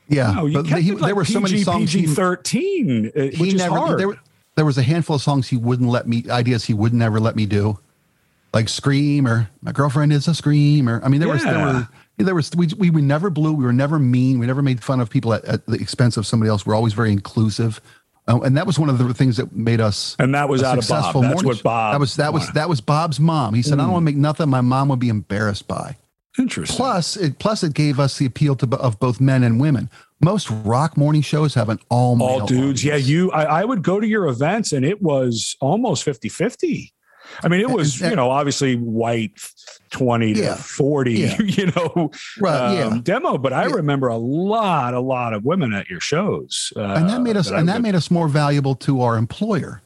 [0.10, 3.22] yeah no, but he- like there were so many PG, songs he, PG thirteen, uh,
[3.22, 4.00] he which is never hard.
[4.00, 4.20] there,
[4.60, 7.34] there was a handful of songs he wouldn't let me ideas he would never let
[7.34, 7.80] me do
[8.54, 12.36] like scream or my girlfriend is a screamer i mean there was there were there
[12.36, 15.10] was we, we we never blew we were never mean we never made fun of
[15.10, 17.80] people at, at the expense of somebody else we're always very inclusive
[18.28, 20.78] uh, and that was one of the things that made us and that was out
[20.78, 20.84] of Bob.
[20.84, 21.64] successful That's morning what.
[21.64, 21.94] Bob.
[21.94, 24.18] that was that was that was bob's mom he said i don't want to make
[24.18, 25.96] nothing my mom would be embarrassed by
[26.38, 26.76] interesting.
[26.76, 29.90] plus it plus it gave us the appeal to of both men and women
[30.22, 32.84] most rock morning shows have an all male all dudes.
[32.84, 33.32] Yeah, you.
[33.32, 36.92] I, I would go to your events, and it was almost 50-50.
[37.44, 39.40] I mean, it was And- you know obviously white
[39.92, 41.38] twenty to forty, Yeah.
[41.42, 42.88] you know, Right, yeah.
[42.88, 43.38] um, demo.
[43.38, 43.74] But I Yeah.
[43.76, 47.52] remember a lot, a lot of women at your shows, uh, and that made us
[47.52, 49.82] I and that would- made us more valuable to our employer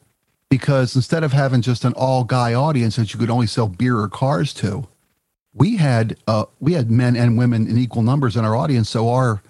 [0.49, 3.97] because instead of having just an all guy audience that you could only sell beer
[3.99, 4.87] or cars to
[5.53, 9.09] we had uh we had men and women in equal numbers in our audience so
[9.09, 9.41] our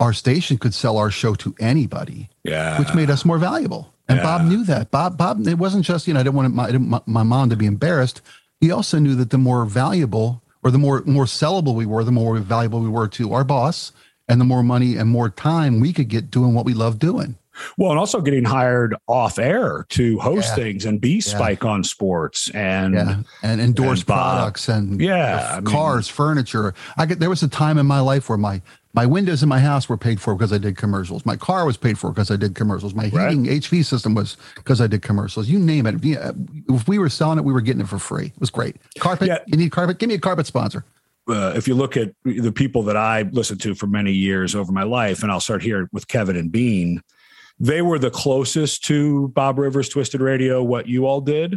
[0.00, 3.92] our station could sell our show to anybody yeah, which made us more valuable.
[4.08, 4.24] And Yeah.
[4.24, 4.90] bob knew that.
[4.90, 7.22] Bob bob it wasn't just you know i didn't want my, I didn't, my, my
[7.22, 8.20] mom to be embarrassed.
[8.60, 12.10] He also knew that the more valuable or the more more sellable we were the
[12.12, 13.92] more valuable we were to our boss
[14.28, 17.36] and the more money and more time we could get doing what we love doing
[17.76, 20.64] well, and also getting hired off air to host Yeah.
[20.64, 25.64] things and be Spike on Sports and yeah and endorse and products and Yeah, mean-
[25.64, 26.74] cars furniture.
[26.96, 29.60] I get there was a time in my life where my my windows in my
[29.60, 31.24] house were paid for because i did commercials.
[31.24, 32.94] My car was paid for because i did commercials.
[32.94, 33.30] My Right.
[33.30, 35.48] heating hv system was because i did commercials.
[35.48, 35.96] You name it.
[36.68, 38.26] If we were selling it we were getting it for free.
[38.26, 38.76] It was great.
[38.98, 39.28] Carpet?
[39.28, 39.38] Yeah.
[39.46, 39.98] you need carpet?
[39.98, 40.84] Give me a carpet sponsor.
[41.28, 44.72] Uh, if you look at the people that I listened to for many years over
[44.72, 47.02] my life, and I'll start here with Kevin and Bean,
[47.60, 51.56] they were the closest to Bob Rivers Twisted Radio, what you all did.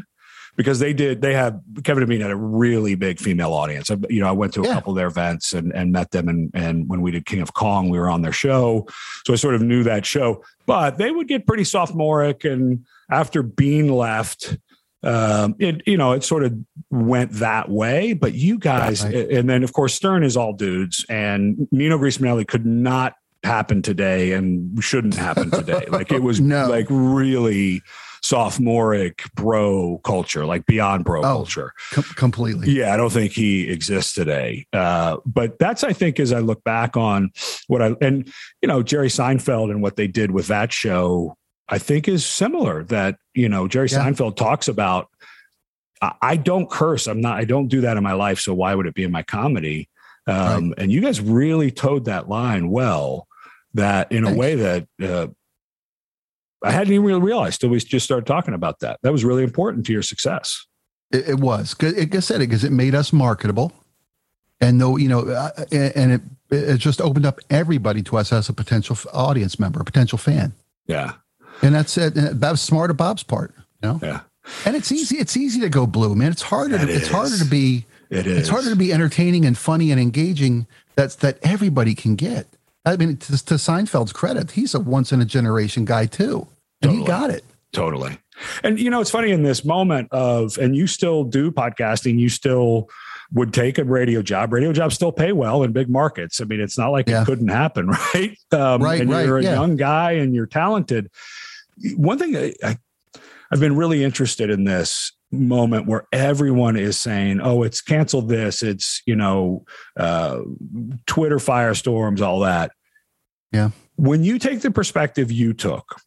[0.56, 3.90] Because they did, they had Kevin and Bean had a really big female audience.
[3.90, 4.76] I, you know, I went to a Yeah.
[4.76, 7.56] couple of their events and, and met them, and and when we did King of
[7.56, 8.86] Kong, we were on their show,
[9.26, 10.44] so I sort of knew that show.
[10.68, 14.56] But they would get pretty sophomoric, and after Bean left,
[15.02, 16.54] um, it you know it sort of
[16.92, 18.14] went that way.
[18.14, 19.32] But you guys, Right.
[19.32, 24.32] and then of course Stern is all dudes, and Nino Grismanelli could not happen today
[24.34, 25.86] and shouldn't happen today.
[25.90, 26.68] like it was No.
[26.70, 27.82] like really
[28.22, 31.24] sophomoric bro culture, like beyond bro Oh.
[31.24, 31.74] culture.
[31.92, 34.66] Com- completely Yeah, I don't think he exists today.
[34.74, 37.32] Uh, but that's, I think, as I look back on
[37.68, 41.38] what I, and, you know, Jerry Seinfeld and what they did with that show,
[41.70, 44.00] I think is similar that, you know, Jerry Yeah.
[44.00, 45.10] Seinfeld talks about,
[46.02, 47.08] I, I don't curse.
[47.08, 48.40] I'm not, I don't do that in my life.
[48.40, 49.90] So why would it be in my comedy?
[50.28, 53.28] Um, And you guys really toed that line well,
[53.74, 55.28] that in a way that, uh,
[56.64, 59.00] I hadn't even really realized till we just started talking about that.
[59.04, 60.66] That was really important to your success.
[61.12, 61.76] It, it was.
[61.82, 63.74] Like I said, it because it made us marketable,
[64.62, 68.48] and no, you know, uh, and it it just opened up everybody to us as
[68.48, 70.54] a potential audience member, a potential fan,
[70.88, 71.14] Yeah.
[71.62, 72.16] and that's it.
[72.16, 74.00] And that was smart of Bob's part, you know.
[74.02, 74.22] Yeah.
[74.66, 75.18] And it's easy.
[75.18, 76.32] It's easy to go blue, man.
[76.32, 76.78] It's harder.
[76.78, 77.86] To, it's harder to be.
[78.10, 78.40] It is.
[78.40, 80.68] It's harder to be entertaining and funny and engaging.
[80.96, 82.48] That's that everybody can get.
[82.86, 86.48] I mean, to, to Seinfeld's credit, he's a once in a generation guy too,
[86.82, 87.44] and he got it.
[87.72, 88.18] Totally.
[88.64, 92.30] And you know, it's funny in this moment of, and you still do podcasting, you
[92.30, 92.90] still
[93.32, 94.54] would take a radio job.
[94.54, 96.40] Radio jobs still pay well in big markets.
[96.42, 97.22] I mean, it's not like Yeah.
[97.24, 98.38] it couldn't happen, right?
[98.52, 99.54] Um, Right, And right, you're a yeah.
[99.54, 101.10] young guy and you're talented.
[101.96, 102.78] One thing I, I,
[103.52, 108.64] I've been really interested in this moment where everyone is saying, "Oh, it's canceled this.
[108.64, 109.66] It's you know,
[109.98, 110.42] uh,
[111.06, 112.72] Twitter firestorms, all that."
[113.52, 113.72] Yeah.
[113.96, 116.02] When you take the perspective you took,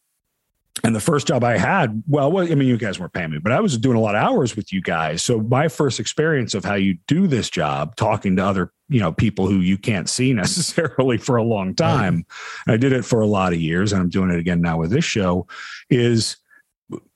[0.85, 3.53] and the first job I had, well, I mean, you guys weren't paying me, but
[3.53, 5.23] I was doing a lot of hours with you guys.
[5.23, 9.13] So my first experience of how you do this job, talking to other, you know,
[9.13, 12.27] people who you can't see necessarily for a long time.
[12.67, 14.79] and I did it for a lot of years, and I'm doing it again now
[14.79, 15.47] with this show.
[15.89, 16.37] Is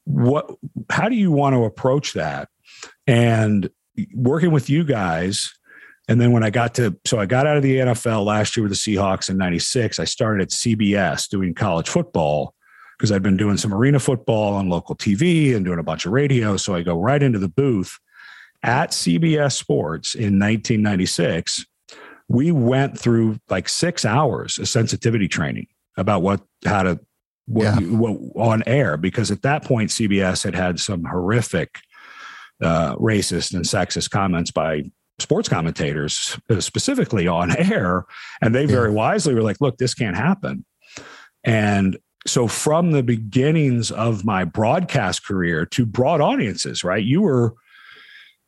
[0.04, 0.50] what?
[0.90, 2.48] How do you want to approach that?
[3.06, 3.70] And
[4.14, 5.52] working with you guys
[6.10, 8.64] And then when I got to, so I got out of the NFL last year
[8.66, 12.52] with the Seahawks in 96, I started at CBS doing college football
[12.98, 16.12] because I'd been doing some arena football on local TV and doing a bunch of
[16.12, 16.56] radio.
[16.56, 17.96] So I go right into the booth
[18.64, 21.64] at CBS Sports in 1996.
[22.26, 26.98] We went through like six hours of sensitivity training about what, how to,
[27.50, 27.76] what, Yeah.
[27.88, 31.78] what on air, because at that point, CBS had had some horrific
[32.62, 34.84] uh, racist and sexist comments by
[35.18, 38.04] sports commentators, specifically on air.
[38.40, 40.64] And they very wisely were like, look, this can't happen.
[41.44, 47.02] And so from the beginnings of my broadcast career to broad audiences, right?
[47.02, 47.54] You were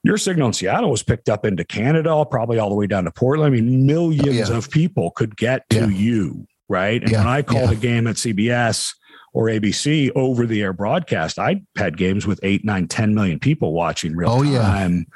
[0.05, 3.11] your signal in Seattle was picked up into Canada, probably all the way down to
[3.13, 3.55] Portland.
[3.55, 4.57] I mean, millions Yeah.
[4.57, 5.87] of people could get to Yeah.
[5.87, 7.01] you, right?
[7.03, 7.19] And Yeah.
[7.19, 7.77] when I called Yeah.
[7.77, 8.95] a game at CBS
[9.35, 13.73] or ABC over the air broadcast, I had games with eight, nine, 10 million people
[13.73, 14.59] watching real Oh, yeah.
[14.63, 15.07] time.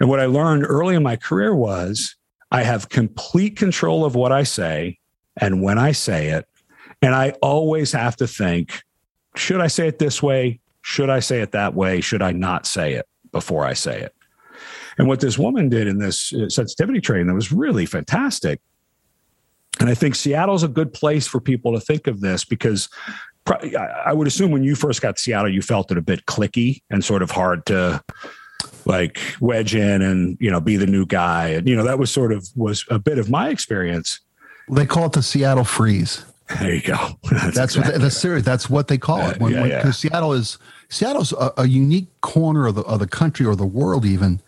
[0.00, 2.14] And what I learned early in my career was
[2.50, 4.98] I have complete control of what I say
[5.40, 6.46] and when I say it.
[7.02, 8.82] And I always have to think,
[9.36, 10.60] should I say it this way?
[10.82, 12.00] Should I say it that way?
[12.00, 14.14] Should I not say it before I say it?
[14.96, 18.60] And what this woman did in this uh, sensitivity training that was really fantastic.
[19.80, 22.88] And I think Seattle's a good place for people to think of this because
[24.04, 26.82] I would assume when you first got to Seattle, you felt it a bit cliquey
[26.90, 28.02] and sort of hard to
[28.84, 32.10] like wedge in and you know be the new guy and you know that was
[32.10, 34.20] sort of was a bit of my experience
[34.70, 36.24] They call it the Seattle freeze.
[36.60, 36.96] there you go
[37.54, 38.44] That's what the, the serious.
[38.44, 39.36] That's what they call it.
[39.36, 43.06] Uh, when, Yeah, when- Seattle is Seattle's a, a unique corner of the of the
[43.06, 44.40] country or the world even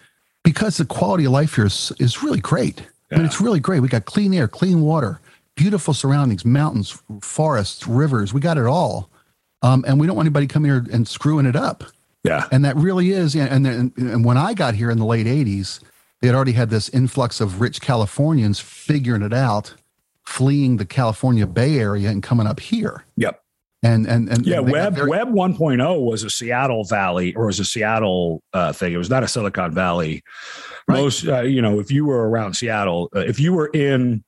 [0.42, 2.82] because the quality of life here is, is really great.
[3.10, 3.24] Yeah.
[3.24, 3.80] it's really great.
[3.80, 5.20] We got clean air, clean water,
[5.56, 8.32] beautiful surroundings, mountains, forests, rivers.
[8.32, 9.10] We got it all,
[9.62, 11.84] um, and we don't want anybody coming here and screwing it up.
[12.24, 13.34] yeah And that really is.
[13.34, 15.80] And, then, and when I got here in the late 80s,
[16.20, 19.74] they had already had this influx of rich Californians figuring it out,
[20.26, 23.04] fleeing the California Bay Area and coming up here.
[23.16, 23.42] yep
[23.82, 27.60] And, and, and yeah got web very- web 1.0 was a seattle valley or was
[27.60, 30.22] a seattle uh, thing it was not a silicon valley
[30.86, 31.02] Right.
[31.02, 34.22] most uh, you know if you were around seattle uh, if you were in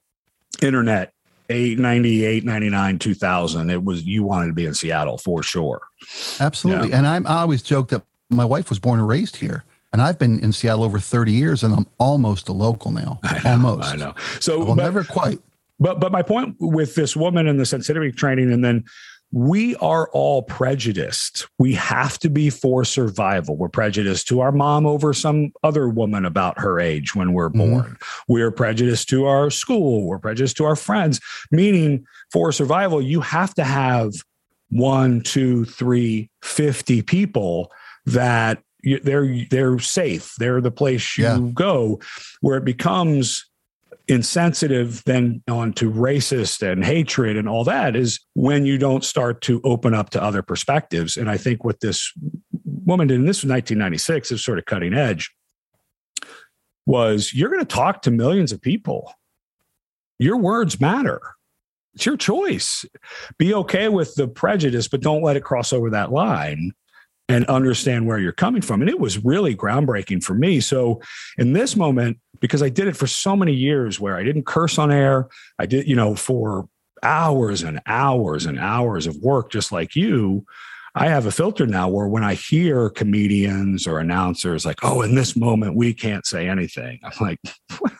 [0.63, 1.13] internet
[1.51, 5.83] 8 98 99 2000 it was you wanted to be in seattle for sure
[6.41, 6.93] Absolutely.
[6.93, 9.65] And I'm, I always joke that my wife was born and raised here.
[9.93, 13.21] And I've been in Seattle over 30 years and I'm almost a local now.
[13.23, 13.93] I know, almost.
[13.93, 15.39] i know so Well, never quite.
[15.79, 18.85] But but my point with this woman and the sensitivity training, and then
[19.33, 21.47] we are all prejudiced.
[21.59, 23.57] We have to be for survival.
[23.57, 27.57] We're prejudiced to our mom over some other woman about her age when we're Mhm.
[27.71, 27.97] born.
[28.29, 30.07] We're prejudiced to our school.
[30.07, 31.19] We're prejudiced to our friends.
[31.51, 34.13] Meaning, for survival, you have to have
[34.69, 37.71] one, two, three, 50 people
[38.07, 40.35] that you, they're they're safe.
[40.39, 41.39] They're the place you Yeah.
[41.55, 42.01] go.
[42.41, 43.47] Where it becomes
[44.09, 49.41] insensitive then on to racist and hatred and all that is when you don't start
[49.43, 51.17] to open up to other perspectives.
[51.17, 52.13] And I think what this
[52.65, 55.31] woman did, and this was 1996, is sort of cutting edge,
[56.87, 59.13] was you're going to talk to millions of people.
[60.19, 61.21] Your words matter.
[61.95, 62.85] It's your choice.
[63.39, 66.73] Be okay with the prejudice, but don't let it cross over that line
[67.33, 68.83] and understand where you're coming from.
[68.83, 70.61] And it was really groundbreaking for me.
[70.61, 71.01] So
[71.39, 74.79] in this moment, because I did it for so many years where I didn't curse
[74.79, 76.69] on air, I did, you know, for
[77.03, 80.45] hours and hours and hours of work, just like you.
[80.95, 85.15] I have a filter now where when I hear comedians or announcers like, oh, in
[85.15, 87.39] this moment, we can't say anything, I'm like,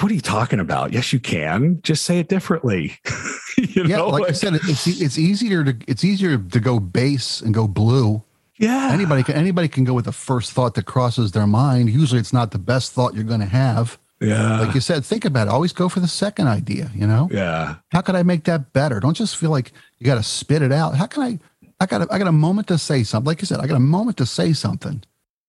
[0.00, 0.92] what, are you talking about?
[0.92, 1.80] Yes, you can.
[1.82, 2.98] Just say it differently.
[3.58, 7.40] you Yeah, know, like I said, it's it's easier to it's easier to go base
[7.40, 8.22] and go blue.
[8.58, 8.90] yeah.
[8.92, 11.90] Anybody can anybody can go with the first thought that crosses their mind.
[11.90, 13.98] Usually, it's not the best thought you're going to have.
[14.20, 14.60] Yeah.
[14.60, 15.50] Like you said, think about it.
[15.50, 16.90] Always go for the second idea.
[16.94, 17.76] You know, yeah.
[17.92, 18.98] how could I make that better?
[19.00, 20.94] Don't just feel like you got to spit it out.
[20.96, 21.38] How can I?
[21.80, 23.26] I got a, I got a moment to say something.
[23.26, 25.02] Like you said, I got a moment to say something,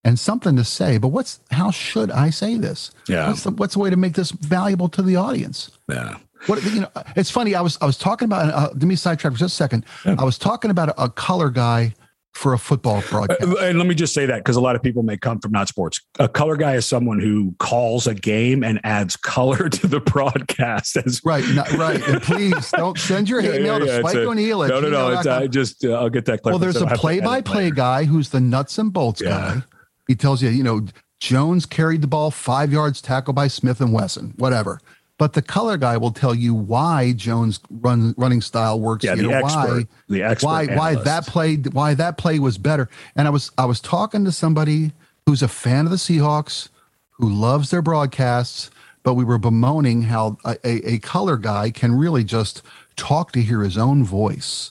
[0.07, 0.97] and something to say.
[0.97, 2.91] But what's how should I say this?
[3.07, 3.27] Yeah.
[3.27, 5.71] What's the what's the way to make this valuable to the audience?
[5.89, 6.17] Yeah.
[6.47, 6.89] What you know?
[7.15, 7.55] It's funny.
[7.55, 8.53] I was I was talking about.
[8.53, 9.85] Uh, let me sidetrack for just a second.
[10.05, 11.93] I was talking about a, a color guy
[12.33, 13.41] for a football broadcast.
[13.41, 15.51] Uh, And let me just say that because a lot of people may come from
[15.51, 15.99] not sports.
[16.19, 20.95] A color guy is someone who calls a game and adds color to the broadcast.
[20.97, 21.99] As Right, not, right.
[22.07, 24.59] And please don't send your hate mail to it's Spike a- O'Neill.
[24.67, 25.17] No, no, no.
[25.17, 26.41] It's, I just uh, I'll get that.
[26.43, 26.79] well, there's a.
[26.81, 27.75] So to edit play-by-play later.
[27.75, 29.29] guy who's the nuts and bolts Yeah.
[29.55, 29.63] guy.
[30.07, 30.85] He tells you, you know,
[31.19, 34.79] Jones carried the ball five yards, tackled by Smith and Wesson, whatever.
[35.17, 39.31] But the color guy will tell you why Jones' run running style works Yeah, the
[39.33, 39.57] expert.
[39.57, 40.45] why the expert.
[40.45, 42.87] why why that play why that play was better.
[43.15, 44.91] And I was I was talking to somebody
[45.25, 46.69] who's a fan of the Seahawks,
[47.11, 48.69] who loves their broadcasts,
[49.01, 52.61] but we were bemoaning how a, a, a color guy can really just
[52.95, 54.69] talk to hear his own voice.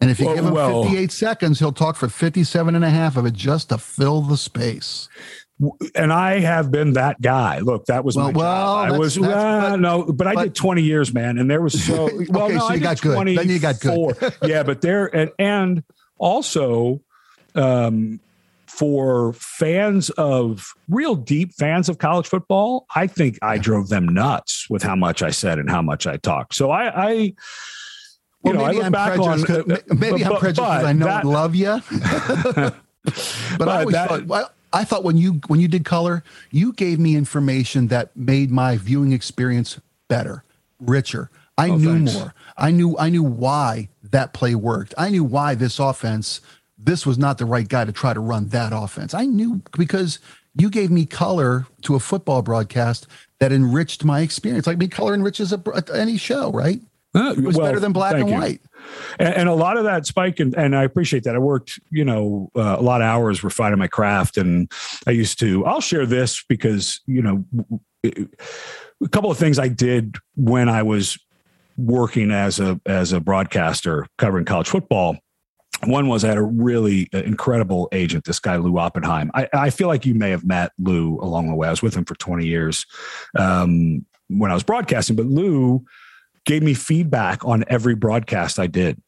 [0.00, 2.90] And if you Well- give him well- 58 seconds, he'll talk for 57 and a
[2.90, 5.08] half of it just to fill the space.
[5.94, 7.58] and I have been that guy.
[7.58, 8.92] Look, that was Well- my well, job.
[8.94, 11.84] I was well, but- no, but I but- did 20 years, man, and there was
[11.84, 12.44] so well.
[12.46, 13.36] Okay, no, so you got good.
[13.36, 14.16] Then you got good.
[14.42, 15.84] yeah, but there and and
[16.16, 17.02] also,
[17.54, 18.20] um,
[18.66, 24.64] for fans of real deep fans of college football, I think I drove them nuts
[24.70, 26.54] with how much I said and how much I talked.
[26.54, 27.32] So I, I
[28.44, 29.46] you Well, know, I maybe back on prejudiced.
[29.68, 31.80] 'cause- uh, maybe I'm prejudiced because I know that- and love you.
[32.54, 32.74] but,
[33.58, 36.72] But I always that- thought, well, I thought when you when you did color, you
[36.72, 40.44] gave me information that made my viewing experience better,
[40.80, 41.28] richer.
[41.58, 42.14] I Oh, knew thanks.
[42.14, 42.34] more.
[42.56, 44.94] I knew I knew why that play worked.
[44.96, 46.40] I knew why this offense,
[46.78, 49.12] this was not the right guy to try to run that offense.
[49.12, 50.20] I knew because
[50.56, 53.06] you gave me color to a football broadcast
[53.40, 54.66] that enriched my experience.
[54.68, 55.60] Like me, color enriches a,
[55.94, 56.80] any show, right?
[57.14, 58.34] Uh, It was well, better than black and you.
[58.34, 58.60] white.
[59.18, 62.04] and, and a lot of that spike and, and i appreciate that i worked you
[62.04, 64.70] know uh, a lot of hours refining my craft and
[65.06, 67.44] i used to i'll share this because you know
[68.04, 71.18] a couple of things i did when i was
[71.76, 75.16] working as a as a broadcaster covering college football
[75.84, 79.30] one was I had a really incredible agent, this guy Lou Oppenheim.
[79.34, 81.68] I, I feel like you may have met Lou along the way.
[81.68, 82.84] I was with him for 20 years
[83.38, 85.84] um, when I was broadcasting, but Lou
[86.46, 89.00] gave me feedback on every broadcast I did.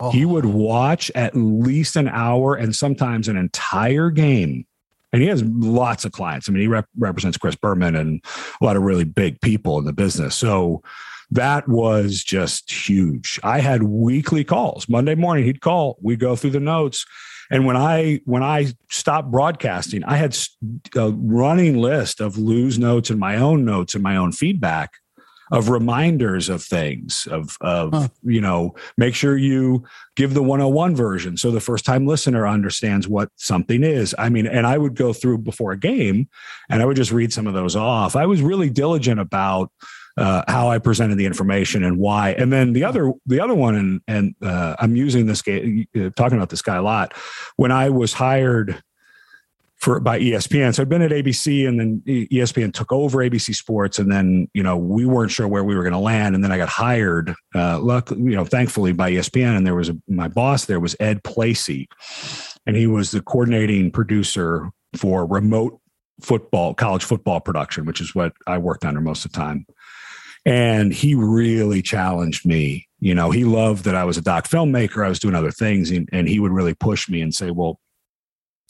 [0.00, 0.10] Oh.
[0.10, 4.66] He would watch at least an hour and sometimes an entire game.
[5.12, 6.48] And he has lots of clients.
[6.48, 8.24] I mean, he rep- represents Chris Berman and
[8.60, 10.34] a lot of really big people in the business.
[10.34, 10.82] So
[11.30, 13.38] that was just huge.
[13.42, 14.88] I had weekly calls.
[14.88, 15.98] Monday morning, he'd call.
[16.02, 17.06] We go through the notes.
[17.50, 20.36] And when I when I stopped broadcasting, I had
[20.96, 24.92] a running list of Lou's notes and my own notes and my own feedback
[25.52, 28.08] of reminders of things of of Huh.
[28.22, 29.84] you know make sure you
[30.16, 34.46] give the 101 version so the first time listener understands what something is i mean
[34.46, 36.28] and i would go through before a game
[36.70, 39.70] and i would just read some of those off i was really diligent about
[40.18, 42.32] uh, how I presented the information and why.
[42.32, 46.10] And then the other, the other one, and and uh, I'm using this guy, uh,
[46.16, 47.14] talking about this guy a lot.
[47.56, 48.82] When I was hired
[49.82, 53.98] for by ESPN, so I'd been at ABC, and then ESPN took over ABC Sports,
[53.98, 56.52] and then you know we weren't sure where we were going to land, and then
[56.52, 60.28] I got hired, uh, luck, you know, thankfully by ESPN, and there was a, my
[60.28, 61.88] boss there was Ed Placey,
[62.64, 65.80] and he was the coordinating producer for remote
[66.20, 69.66] football, college football production, which is what I worked under most of the time.
[70.46, 72.86] And he really challenged me.
[73.00, 75.04] You know he loved that i was a doc filmmaker.
[75.04, 77.80] I was doing other things and, and he would really push me and say well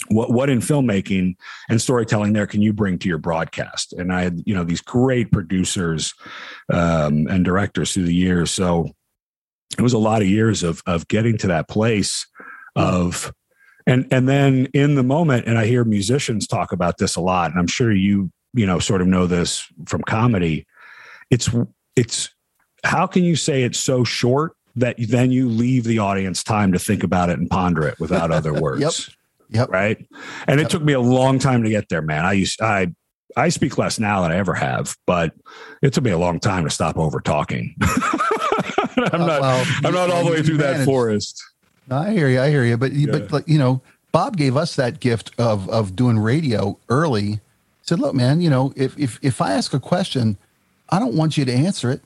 [0.08, 1.36] what what in filmmaking
[1.68, 3.92] and storytelling there can you bring to your broadcast?
[3.92, 6.14] And i had you know these great producers
[6.72, 8.50] um, and directors through the years.
[8.50, 8.90] So
[9.78, 12.26] it was a lot of years of of getting to that place
[12.76, 13.32] of
[13.86, 17.50] and and then in the moment and i hear musicians talk about this a lot
[17.50, 20.66] and i'm sure you you know sort of know this from comedy
[21.30, 21.50] it's
[21.96, 22.30] it's
[22.84, 26.78] how can you say it's so short that then you leave the audience time to
[26.78, 28.80] think about it and ponder it without other words?
[28.80, 29.16] Yep.
[29.68, 30.06] Right
[30.46, 32.86] and it took me a long time to get there man i used i
[33.36, 35.32] i speak less now than i ever have but
[35.82, 39.92] it took me a long time to stop over talking i'm Uh, not well, i'm
[39.94, 41.42] not all the way through that forest
[41.88, 42.40] No, I hear you.
[42.40, 42.76] I hear you.
[42.76, 43.18] But you Yeah.
[43.18, 43.80] but like, you know,
[44.12, 47.22] Bob gave us that gift of of doing radio early.
[47.22, 47.40] He
[47.82, 50.36] said, "Look, man, you know, if if if I ask a question,
[50.90, 52.00] I don't want you to answer it.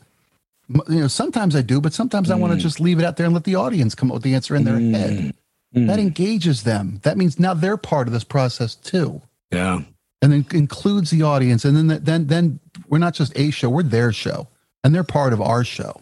[0.89, 3.27] You know, sometimes I do, but sometimes I want to just leave it out there
[3.27, 5.35] and let the audience come up with the answer in their head.
[5.77, 5.87] Mm.
[5.89, 7.01] That engages them.
[7.03, 9.81] That means now they're part of this process too." yeah
[10.23, 12.59] and then includes the audience and then then then
[12.89, 14.49] we're not just a show we're their show
[14.83, 16.01] and they're part of our show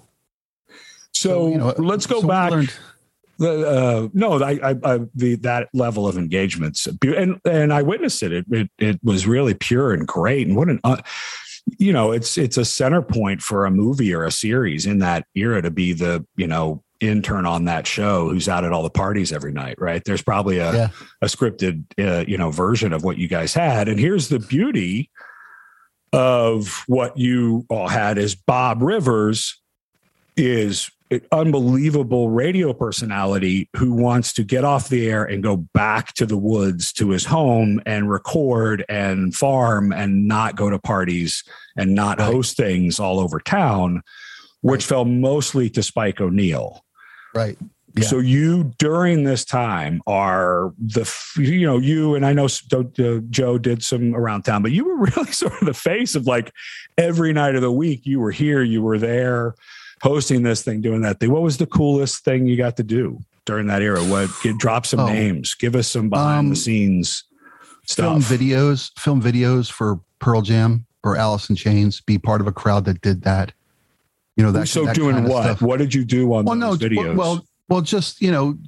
[1.15, 2.75] so, you know, let's go so back
[3.39, 8.23] the uh, no, I, I, I, the that level of engagements, and and I witnessed
[8.23, 8.33] it.
[8.33, 10.47] It it, it was really pure and great.
[10.47, 10.99] And what an, uh,
[11.79, 15.27] you know, it's it's a center point for a movie or a series in that
[15.35, 18.91] era to be the you know intern on that show who's out at all the
[18.91, 19.77] parties every night.
[19.81, 20.03] Right?
[20.05, 20.89] There's probably a Yeah.
[21.23, 25.11] a scripted uh, you know version of what you guys had, and here's the beauty
[26.13, 29.61] of what you all had is Bob Rivers
[30.37, 36.13] is an unbelievable radio personality who wants to get off the air and go back
[36.15, 41.43] to the woods to his home and record and farm and not go to parties
[41.77, 42.33] and not Right.
[42.33, 44.03] host things all over town,
[44.63, 46.84] which fell mostly to Spike O'Neill.
[47.35, 47.59] Right
[47.97, 48.05] Yeah.
[48.09, 51.05] So you during this time are the
[51.37, 52.49] you know you and I know
[53.31, 56.53] Joe did some around town, but you were really sort of the face of like
[56.99, 58.01] every night of the week.
[58.05, 59.55] You were here, you were there,
[60.03, 61.31] hosting this thing, doing that thing.
[61.31, 64.01] What was the coolest thing you got to do during that era?
[64.03, 65.07] What get, drop some Oh.
[65.07, 67.25] names, give us some behind Um, the scenes
[67.87, 68.39] film stuff.
[68.41, 72.01] videos, film videos for Pearl Jam or Alice in Chains.
[72.01, 73.53] Be part of a crowd that did that.
[74.37, 74.67] You know that.
[74.69, 75.43] so that doing kind of what?
[75.45, 75.63] stuff.
[75.63, 77.17] What did you do on Well, no, those videos?
[77.17, 78.59] well, well, just you know,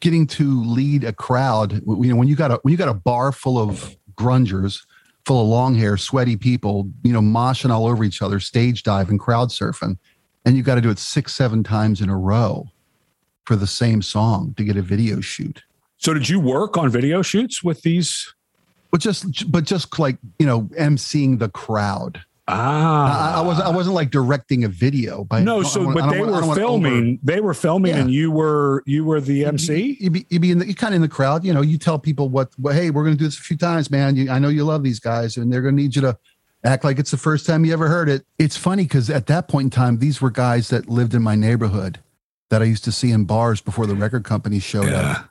[0.00, 1.72] getting to lead a crowd.
[1.86, 4.84] You know, when you got a when you got a bar full of grungers,
[5.24, 9.18] full of long hair, sweaty people, you know, moshing all over each other, stage diving,
[9.18, 9.96] crowd surfing,
[10.44, 12.66] and you got to do it six, seven times in a row
[13.44, 15.62] for the same song to get a video shoot.
[15.98, 18.34] so did you work on video shoots with these?
[18.90, 22.22] But just, but just like you know, emceeing the crowd.
[22.48, 23.66] Ah, I, I wasn't.
[23.66, 25.24] I wasn't like directing a video.
[25.24, 27.18] By No, so I but they were don't want over- filming.
[27.22, 29.96] They were filming, and you were you were the MC.
[30.00, 31.44] You'd be, you'd be in the, you kind of in the crowd.
[31.44, 33.56] You know, you tell people what, what hey, we're going to do this a few
[33.56, 34.14] times, man.
[34.14, 36.16] You, I know you love these guys, and they're going to need you to
[36.64, 38.24] act like it's the first time you ever heard it.
[38.38, 41.34] It's funny because at that point in time, these were guys that lived in my
[41.34, 41.98] neighborhood
[42.50, 45.30] that I used to see in bars before the record company showed up.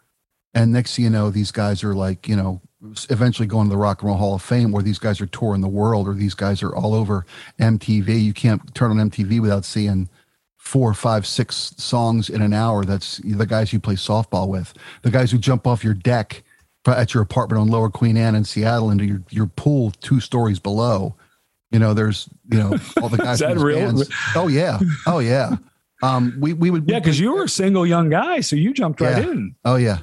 [0.53, 2.61] And next thing you know, these guys are like, you know,
[3.09, 5.61] eventually going to the Rock and Roll Hall of Fame, where these guys are touring
[5.61, 7.25] the world, or these guys are all over
[7.59, 8.23] MTV.
[8.23, 10.09] You can't turn on MTV without seeing
[10.57, 12.83] four, five, six songs in an hour.
[12.85, 14.73] That's the guys you play softball with,
[15.03, 16.43] the guys who jump off your deck
[16.87, 20.59] at your apartment on Lower Queen Anne in Seattle into your, your pool two stories
[20.59, 21.15] below.
[21.71, 23.41] You know, there's, you know, all the guys.
[23.41, 23.79] Is that real?
[23.79, 24.09] bands.
[24.35, 24.79] Oh yeah.
[25.07, 25.57] Oh yeah.
[26.03, 29.01] Um, we, we would, Yeah, because you were a single young guy, so you jumped
[29.01, 29.31] right Yeah.
[29.31, 29.55] in.
[29.65, 29.99] Oh yeah.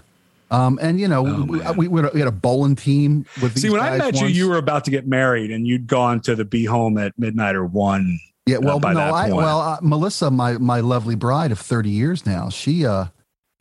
[0.53, 3.25] Um, and you know, Oh, we, we, we had a- we had a bowling team
[3.43, 4.37] with these See, when I met you, once.
[4.37, 7.57] you were about to get married, and you'd gone to the Be Home at midnight
[7.57, 8.21] or one.
[8.47, 8.59] yeah.
[8.59, 9.37] Well, by no, I, point.
[9.37, 13.07] well, uh, Melissa, my my lovely bride of thirty years now, she uh,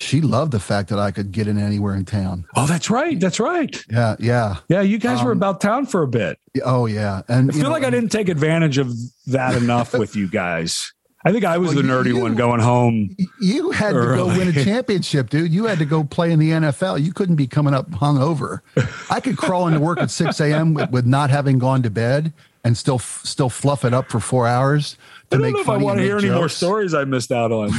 [0.01, 2.45] she loved the fact that I could get in anywhere in town.
[2.55, 3.19] Oh, that's right.
[3.19, 3.81] That's right.
[3.89, 4.55] Yeah, yeah.
[4.67, 6.39] Yeah, you guys were Um, about town for a bit.
[6.65, 7.21] Oh yeah.
[7.29, 8.91] And I feel know, like I didn't take advantage of
[9.27, 10.91] that enough with you guys.
[11.23, 13.15] I think I was Well, the nerdy you- one going home.
[13.39, 15.51] You had to go win a championship, dude.
[15.53, 17.03] You had to go play in the NFL.
[17.03, 18.61] You couldn't be coming up hungover.
[19.09, 20.73] I could crawl into work at 6 a.m.
[20.73, 24.47] With, with not having gone to bed and still still fluff it up for four
[24.47, 24.95] hours
[25.31, 27.05] To I don't make know if I want to hear make any more stories I
[27.05, 27.69] missed out on.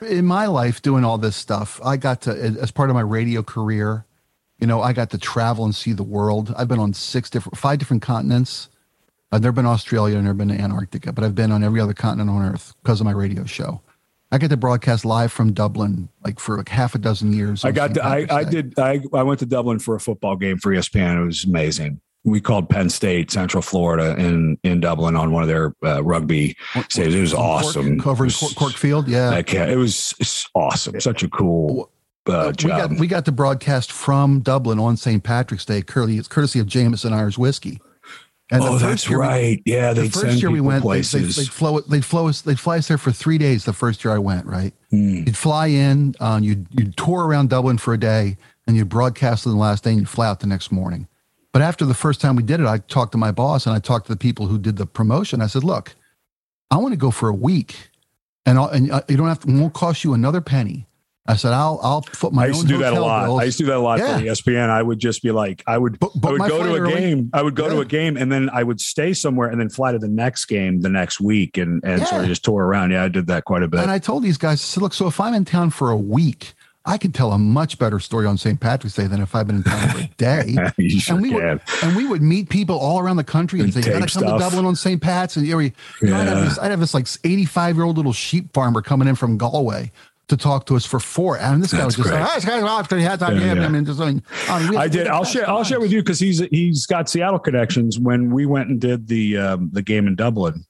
[0.02, 3.40] in my life doing all this stuff i got to as part of my radio
[3.42, 4.04] career
[4.58, 7.56] you know i got to travel and see the world i've been on six different
[7.56, 8.68] five different continents
[9.32, 11.80] i've never been to australia i've never been to antarctica but i've been on every
[11.80, 13.80] other continent on earth because of my radio show
[14.32, 17.70] i get to broadcast live from dublin like for like half a dozen years I
[17.72, 17.94] got.
[17.94, 18.78] To, I, I did.
[18.78, 21.22] I, I went to Dublin for a football game for ESPN.
[21.22, 22.00] It was amazing.
[22.24, 26.56] We called Penn State, Central Florida, in in Dublin on one of their uh, rugby
[26.90, 27.14] stages.
[27.14, 28.00] It was Cork- awesome.
[28.00, 31.00] covering was- Cork, Corkfield yeah I can't- it was awesome.
[31.00, 31.90] Such a cool
[32.26, 33.00] uh, we got job.
[33.00, 35.22] we got to broadcast from Dublin on St.
[35.24, 37.80] Patrick's Day, courtesy, courtesy of Jameson Irish whiskey.
[38.50, 39.62] And oh, that's year we- right.
[39.66, 41.36] yeah, the first send year we went, they, places.
[41.36, 43.64] they, flow, they'd flow us, they'd fly us there for three days.
[43.66, 44.72] The first year I went, right?
[44.90, 45.24] Hmm.
[45.26, 49.46] You'd fly in, uh, you'd, you'd tour around Dublin for a day, and you'd broadcast
[49.46, 51.08] on the last day, and you'd fly out the next morning.
[51.52, 53.80] But after the first time we did it, I talked to my boss and I
[53.80, 55.40] talked to the people who did the promotion.
[55.42, 55.94] I said, "Look,
[56.70, 57.90] I want to go for a week,
[58.46, 59.48] and I'll, and uh, you don't have to.
[59.48, 60.86] It won't cost you another penny."
[61.28, 63.26] I said, "I'll I'll foot my I used to do that a lot.
[63.26, 64.18] bills." I used to do that a lot Yeah.
[64.18, 64.70] for ESPN.
[64.70, 67.30] I would just be like, I would, Book- book I would go to a game.
[67.34, 69.92] I would go to a game, and then I would stay somewhere, and then fly
[69.92, 72.28] to the next game the next week, and and sort of Yeah.
[72.32, 72.90] just tour around.
[72.92, 73.80] Yeah, I did that quite a bit.
[73.80, 75.96] And I told these guys, I said, look, so if I'm in town for a
[75.96, 76.54] week,
[76.86, 78.58] I can tell a much better story on St.
[78.58, 80.56] Patrick's Day than if I've been in town for a day.
[80.98, 83.84] sure and we would and we would meet people all around the country and, And
[83.84, 84.38] say, "You got to come to.
[84.38, 85.02] Dublin on St.
[85.02, 85.72] Pat's." And you know, you
[86.04, 86.44] I'd, have Yeah.
[86.44, 89.92] this, I'd have this like eighty-five year old little sheep farmer coming in from Galway
[90.28, 91.38] to talk to us for four.
[91.38, 92.20] And this guy That's was just great.
[92.20, 93.64] like, "Ah, this guy's off to the head, Yeah, yeah, yeah.
[93.64, 94.22] I mean, just, I, mean,
[94.76, 95.06] I did.
[95.06, 95.48] I'll share.
[95.48, 97.98] I'll share with you because he's he's got Seattle connections.
[97.98, 100.64] When we went and did the um, the game in Dublin,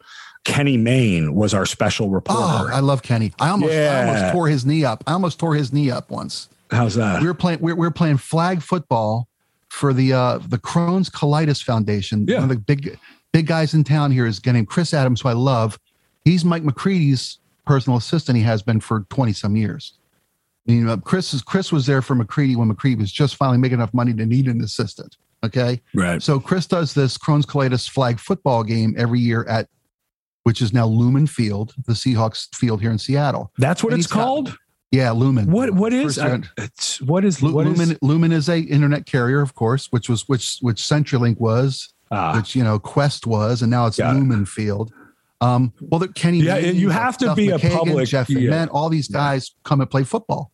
[0.44, 2.40] Kenny Mayne was our special reporter.
[2.40, 2.70] Oh.
[2.72, 3.32] I love Kenny.
[3.38, 5.04] I almost, I almost tore his knee up.
[5.06, 6.48] I almost tore his knee up once.
[6.70, 7.20] How's that?
[7.20, 9.28] we were playing we were playing flag football
[9.70, 12.26] for the uh the Crohn's Colitis Foundation.
[12.28, 12.36] Yeah.
[12.36, 12.98] One of the big
[13.32, 15.78] big guys in town here is a guy named Chris Adams, who I love.
[16.24, 17.38] He's Mike McCready's
[17.68, 18.36] personal assistant.
[18.38, 19.92] He has been for 20 some years.
[20.66, 23.58] I mean, uh, Chris is Chris was there for McCready when McCready was just finally
[23.58, 25.16] making enough money to need an assistant.
[25.44, 25.80] Okay.
[25.94, 26.20] right.
[26.22, 29.68] So Chris does this Crohn's Colitis flag football game every year at
[30.44, 33.52] which is now Lumen Field, the Seahawks field here in Seattle.
[33.58, 34.58] That's what and it's he's got- called.
[34.90, 35.50] Yeah, Lumen.
[35.52, 39.04] What what is I- it's what is Lu- what is- Lumen, Lumen is a internet
[39.04, 43.60] carrier, of course, which was which which CenturyLink was, ah, which you know Qwest was,
[43.60, 44.18] and now it's Got it.
[44.18, 44.90] Lumen Field.
[45.40, 48.50] Um, well, the, Kenny, Yeah, you have to be a public- Jeff yeah.
[48.50, 50.50] Van, all these guys come and play football.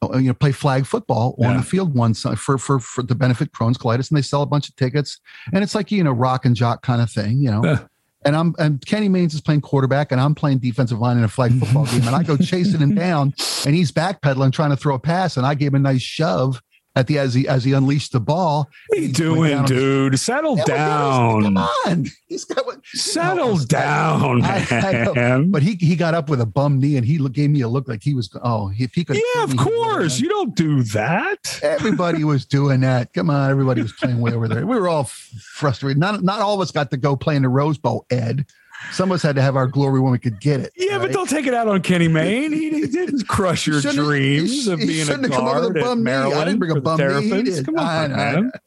[0.00, 3.48] Oh, You know, play flag football on the field once for for for to benefit
[3.48, 5.18] of Crohn's colitis, and they sell a bunch of tickets,
[5.52, 7.80] and it's like you know rock and jock kind of thing, you know.
[8.24, 11.28] And I'm and Kenny Maines is playing quarterback, and I'm playing defensive line in a
[11.28, 13.34] flag football game, and I go chasing him down,
[13.66, 16.60] and he's backpedaling trying to throw a pass, and I gave him a nice shove
[16.98, 18.68] at the as he as he unleashed the ball.
[18.88, 20.18] What are you He doing, down- dude?
[20.18, 21.42] Settle Yeah, down.
[21.44, 22.80] Come on, he's got what.
[22.92, 25.50] Settle No, down, I- I man.
[25.50, 27.86] But he he got up with a bum knee, and he gave me a look
[27.88, 28.28] like he was.
[28.42, 29.16] Oh, if he could.
[29.16, 30.18] Yeah, of he would have course.
[30.20, 31.60] You don't do that.
[31.62, 33.12] Everybody was doing that.
[33.12, 34.66] Come on, everybody was playing way over there.
[34.66, 35.98] We were all frustrated.
[35.98, 38.06] Not not all of us got to go play in the Rose Bowl.
[38.10, 38.44] Ed,
[38.92, 40.72] some of us had to have our glory when we could get it.
[40.76, 42.52] Yeah, but don't take it out on Kenny Mayne.
[42.52, 45.78] He, he didn't crush your dreams he- of being a have come over guard the
[45.80, 46.10] at bum knee.
[46.12, 47.04] I didn't bring a bum knee.
[47.04, 47.56] He Terrapins.
[47.56, 47.64] did.
[47.66, 48.52] Come on, I- I- man.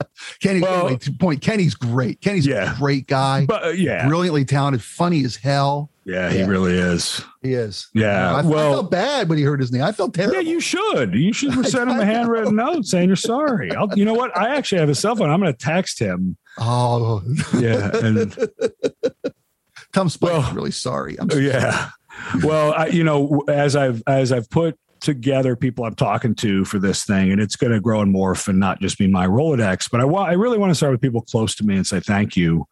[0.40, 0.60] Kenny.
[0.60, 1.40] Well- anyway, to point.
[1.42, 2.20] Kenny's great.
[2.20, 2.74] Kenny's Yeah.
[2.74, 3.46] a great guy.
[3.46, 5.90] But uh, yeah, Brilliantly talented, funny as hell.
[6.04, 7.22] yeah, he really is.
[7.42, 7.88] He is.
[7.94, 9.80] Yeah, I, I well- felt bad when he hurt his knee.
[9.82, 10.34] I felt terrible.
[10.36, 11.14] Yeah, you should.
[11.14, 13.74] You should send him a handwritten note saying you're sorry.
[13.74, 14.36] I'll, you know what?
[14.36, 15.30] I actually have a cell phone.
[15.30, 16.36] I'm going to text him.
[16.58, 17.22] Oh,
[17.58, 18.36] Yeah, and
[19.92, 21.18] Tom Spike's Well- really sorry.
[21.18, 21.90] I'm so yeah.
[22.42, 26.78] Well, I, you know, as I've as I've put together people I'm talking to for
[26.78, 29.90] this thing, and it's going to grow and morph and not just be my Rolodex.
[29.90, 32.00] But I want I really want to start with people close to me and say
[32.00, 32.66] thank you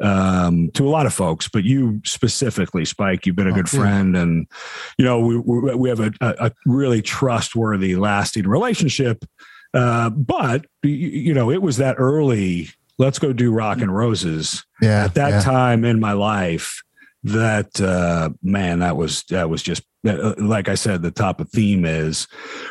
[0.00, 3.26] um, to a lot of folks, but you specifically, Spike.
[3.26, 3.78] You've been a Oh, good yeah.
[3.78, 4.46] friend, and
[4.98, 9.24] you know we we, we have a, a, really trustworthy, lasting relationship.
[9.72, 12.70] Uh, but you, you know, it was that early.
[12.98, 15.04] Let's go do Rock and Roses yeah.
[15.04, 15.40] at that yeah.
[15.40, 16.82] time in my life
[17.26, 21.48] that uh man that was that was just uh, like i said the top of
[21.50, 22.28] theme is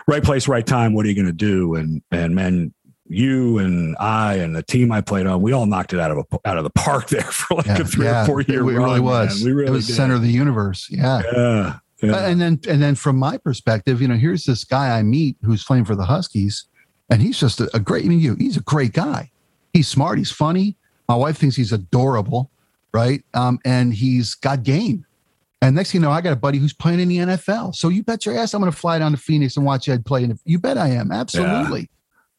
[0.07, 2.73] right place right time what are you going to do and and man
[3.07, 6.17] you and i and the team i played on we all knocked it out of
[6.19, 8.23] a, out of the park there for like Yeah, a three yeah.
[8.23, 9.43] or four year It, it run really was.
[9.43, 9.45] man.
[9.45, 9.95] we really it was did.
[9.95, 10.87] center of the universe.
[10.89, 11.21] Yeah.
[11.35, 12.27] yeah, yeah.
[12.27, 15.63] And then and then from my perspective, you know, here's this guy I meet who's
[15.63, 16.65] playing for the Huskies,
[17.09, 18.05] and he's just a, a great.
[18.05, 19.31] I mean, you he's a great guy.
[19.73, 20.17] He's smart.
[20.17, 20.75] He's funny.
[21.07, 22.49] My wife thinks he's adorable,
[22.95, 23.23] right?
[23.33, 25.05] Um, and he's got game.
[25.61, 27.75] And next thing you know, I got a buddy who's playing in the NFL.
[27.75, 30.05] So you bet your ass I'm going to fly down to Phoenix and watch Ed
[30.05, 30.23] play.
[30.23, 31.11] And you bet I am.
[31.11, 31.89] Absolutely.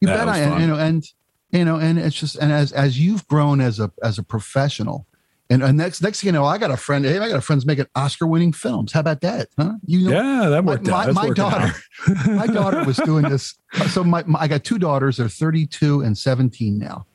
[0.01, 0.51] You That bet I am.
[0.53, 0.61] fun.
[0.61, 1.03] You know, and
[1.51, 5.05] you know, and it's just and as as you've grown as a as a professional,
[5.49, 7.05] and, and next next thing you know, I got a friend.
[7.05, 8.91] Hey, I got a friend's making Oscar winning films.
[8.91, 9.49] How about that?
[9.57, 9.73] Huh?
[9.85, 11.73] You know, yeah that my, worked my, out That's my daughter,
[12.09, 12.27] out.
[12.27, 13.55] my daughter was doing this.
[13.91, 15.17] So my, my I got two daughters.
[15.17, 17.05] They're 32 and 17 now.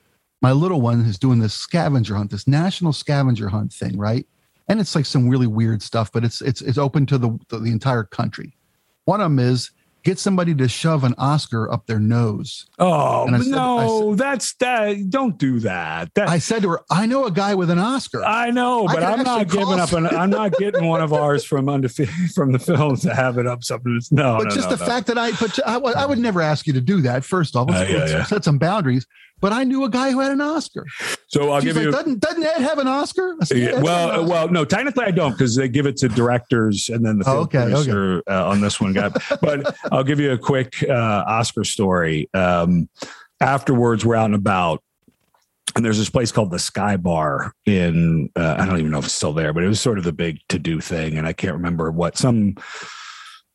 [0.43, 4.27] My little one is doing this scavenger hunt, this national scavenger hunt thing, right?
[4.69, 7.59] And it's like some really weird stuff, but it's it's it's open to the to
[7.59, 8.57] the entire country.
[9.05, 9.71] One of them is
[10.05, 12.67] get somebody to shove an Oscar up their nose.
[12.81, 17.07] oh I said- no that's that don't do that that I said to her, I
[17.07, 18.25] know a guy with an Oscar.
[18.25, 19.93] I know, but could I'm not giving up.
[19.93, 23.47] An, I'm not getting one of ours from undefeated from the films to have it
[23.47, 23.95] up something.
[23.95, 24.91] That's, no, but no, just no, the no.
[24.91, 27.25] fact that I, but I, would- I would never ask you to do that.
[27.25, 28.25] First off, let's, Uh, yeah, let's yeah.
[28.25, 29.07] set some boundaries.
[29.43, 30.87] But I knew a guy who had an Oscar.
[31.27, 31.91] So I'll She's give like, you.
[31.91, 33.35] doesn't doesn't Ed have an Oscar?
[33.43, 35.97] Said, Yeah, "Yeah, an well, Oscar." well, no, technically I don't because they give it
[35.99, 37.71] to directors and then the Oh, film okay, okay.
[37.73, 39.21] producer uh, on this one got.
[39.43, 40.93] but I'll give you a quick uh,
[41.27, 42.31] Oscar story.
[42.33, 42.89] Um,
[43.41, 44.81] afterwards, we're out and about,
[45.75, 49.07] and there's this place called the Sky Bar in uh, I don't even know if
[49.07, 51.33] it's still there, but it was sort of the big to do thing, and I
[51.33, 52.55] can't remember what some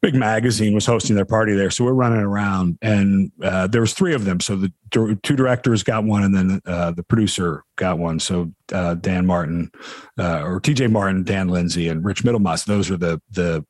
[0.02, 1.72] big magazine was hosting their party there.
[1.72, 4.40] So we're running around, and uh, there was three of them.
[4.40, 8.20] So the two directors got one, and then uh, the producer got one.
[8.20, 9.72] So uh, Dan Martin,
[10.20, 10.88] uh, or T.J.
[10.88, 12.66] Martin, Dan Lindsay, and Rich Middlemas.
[12.66, 13.66] Those are the the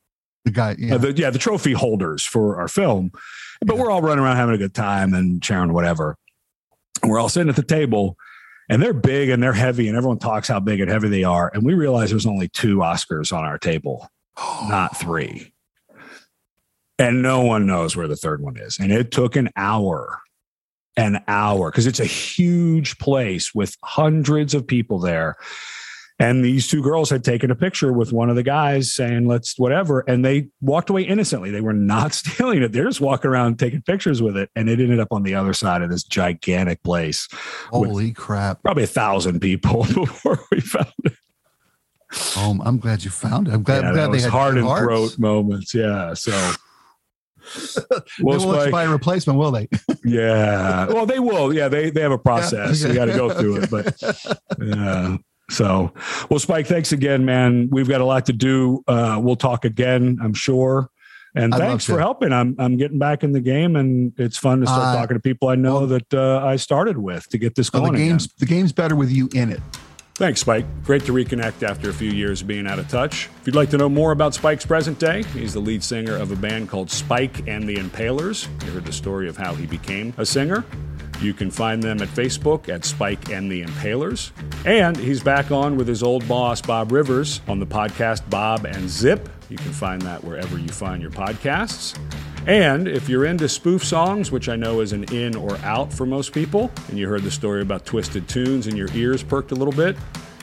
[0.46, 0.76] the guy.
[0.78, 0.94] yeah.
[0.94, 0.98] Yeah.
[0.98, 3.12] the yeah the trophy holders for our film.
[3.66, 6.16] But we're all running around having a good time and sharing whatever.
[7.02, 8.18] And we're all sitting at the table,
[8.70, 11.50] and they're big and they're heavy, and everyone talks how big and heavy they are.
[11.54, 14.08] And we realize there's only two Oscars on our table,
[14.68, 15.54] not three.
[17.00, 18.80] And no one knows where the third one is.
[18.80, 20.20] And it took an hour,
[20.96, 25.36] an hour, because it's a huge place with hundreds of people there.
[26.20, 29.60] And these two girls had taken a picture with one of the guys saying, let's
[29.60, 30.00] whatever.
[30.08, 31.52] And they walked away innocently.
[31.52, 32.72] They were not stealing it.
[32.72, 34.50] They're just walking around taking pictures with it.
[34.56, 37.28] And it ended up on the other side of this gigantic place.
[37.70, 38.64] Holy crap!
[38.64, 41.14] Probably a thousand people before we found it.
[42.36, 43.54] Oh, I'm glad you found it.
[43.54, 44.86] I'm glad, yeah, I'm glad they had heart and hearts.
[44.86, 45.74] throat moments.
[45.74, 46.14] Yeah.
[46.16, 46.32] So
[48.18, 49.68] They well, won't Spike, buy a replacement, will they?
[50.06, 50.88] yeah.
[50.88, 51.54] Well, they will.
[51.54, 52.82] Yeah, they they have a process.
[52.82, 52.90] Yeah.
[52.90, 53.70] You got to go through it.
[53.70, 53.96] But
[54.62, 55.18] yeah.
[55.50, 55.94] So,
[56.30, 57.70] well, Spike, thanks again, man.
[57.72, 58.84] We've got a lot to do.
[58.88, 60.90] Uh, we'll talk again, I'm sure.
[61.36, 62.34] And I'd thanks for helping.
[62.34, 65.22] I'm I'm getting back in the game, and it's fun to start Uh, talking to
[65.22, 67.94] people I know well- that uh, I started with to get this Well, going.
[67.96, 68.20] the again.
[68.40, 69.62] the game's better with you in it.
[70.18, 70.66] Thanks, Spike.
[70.84, 73.30] Great to reconnect after a few years of being out of touch.
[73.40, 76.32] If you'd like to know more about Spike's present day, he's the lead singer of
[76.32, 78.48] a band called Spike and the Impalers.
[78.66, 80.66] You heard the story of how he became a singer.
[81.22, 84.32] You can find them at Facebook at Spike and the Impalers.
[84.66, 88.90] And he's back on with his old boss, Bob Rivers, on the podcast Bob and
[88.90, 89.30] Zip.
[89.50, 91.96] You can find that wherever you find your podcasts.
[92.48, 96.06] And if you're into spoof songs, which I know is an in or out for
[96.06, 99.56] most people, and you heard the story about Twisted Tunes and your ears perked a
[99.56, 99.98] little bit,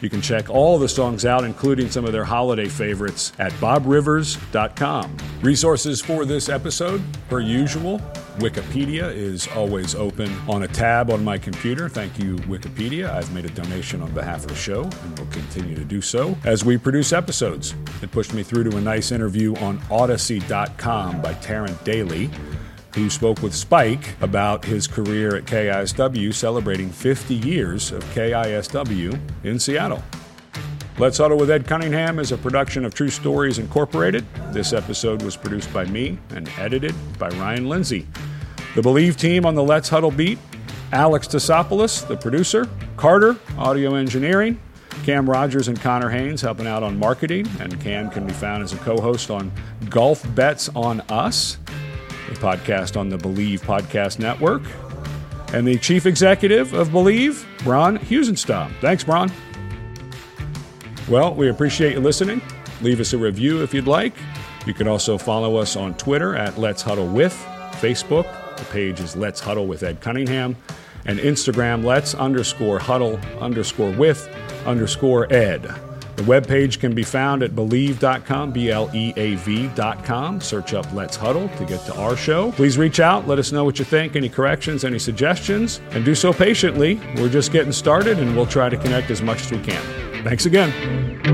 [0.05, 5.17] you can check all the songs out, including some of their holiday favorites, at bobrivers.com.
[5.41, 7.99] Resources for this episode, per usual,
[8.39, 11.89] Wikipedia is always open on a tab on my computer.
[11.89, 13.09] Thank you, Wikipedia.
[13.09, 16.37] I've made a donation on behalf of the show and will continue to do so
[16.45, 17.75] as we produce episodes.
[18.03, 22.31] It pushed me through to a nice interview on Audacy.com by Tarrant Daly
[22.95, 29.59] who spoke with Spike about his career at KISW, celebrating 50 years of KISW in
[29.59, 30.03] Seattle.
[30.97, 34.25] Let's Huddle with Ed Cunningham is a production of True Stories Incorporated.
[34.53, 38.07] This episode was produced by me and edited by Ryan Lindsay.
[38.77, 40.39] The Bleav team on the Let's Huddle beat
[40.93, 44.61] Alex Tasopoulos, the producer, Carter, audio engineering,
[45.03, 48.73] Cam Rogers and Connor Haynes helping out on marketing, and Cam can be found as
[48.73, 49.51] a co host on
[49.91, 51.59] Golf Bets on Us
[52.29, 54.63] a podcast on the Bleav Podcast Network,
[55.53, 58.73] and the chief executive of Bleav, Bron Heussenstamm.
[58.81, 59.31] Thanks, Bron.
[61.09, 62.41] Well, we appreciate you listening.
[62.81, 64.15] Leave us a review if you'd like.
[64.67, 67.35] You can also follow us on Twitter at Let's Huddle With,
[67.73, 70.57] Facebook, the page is Let's Huddle with Ed Cunningham,
[71.05, 74.29] and Instagram, Let's underscore huddle underscore with
[74.65, 75.71] underscore Ed.
[76.17, 80.41] The webpage can be found at bleav.com, B L E A V.com.
[80.41, 82.53] Search up Let's Huddle to get to our show.
[82.53, 86.15] Please reach out, let us know what you think, any corrections, any suggestions, and do
[86.15, 87.01] so patiently.
[87.17, 89.83] We're just getting started and we'll try to connect as much as we can.
[90.25, 91.34] Thanks again.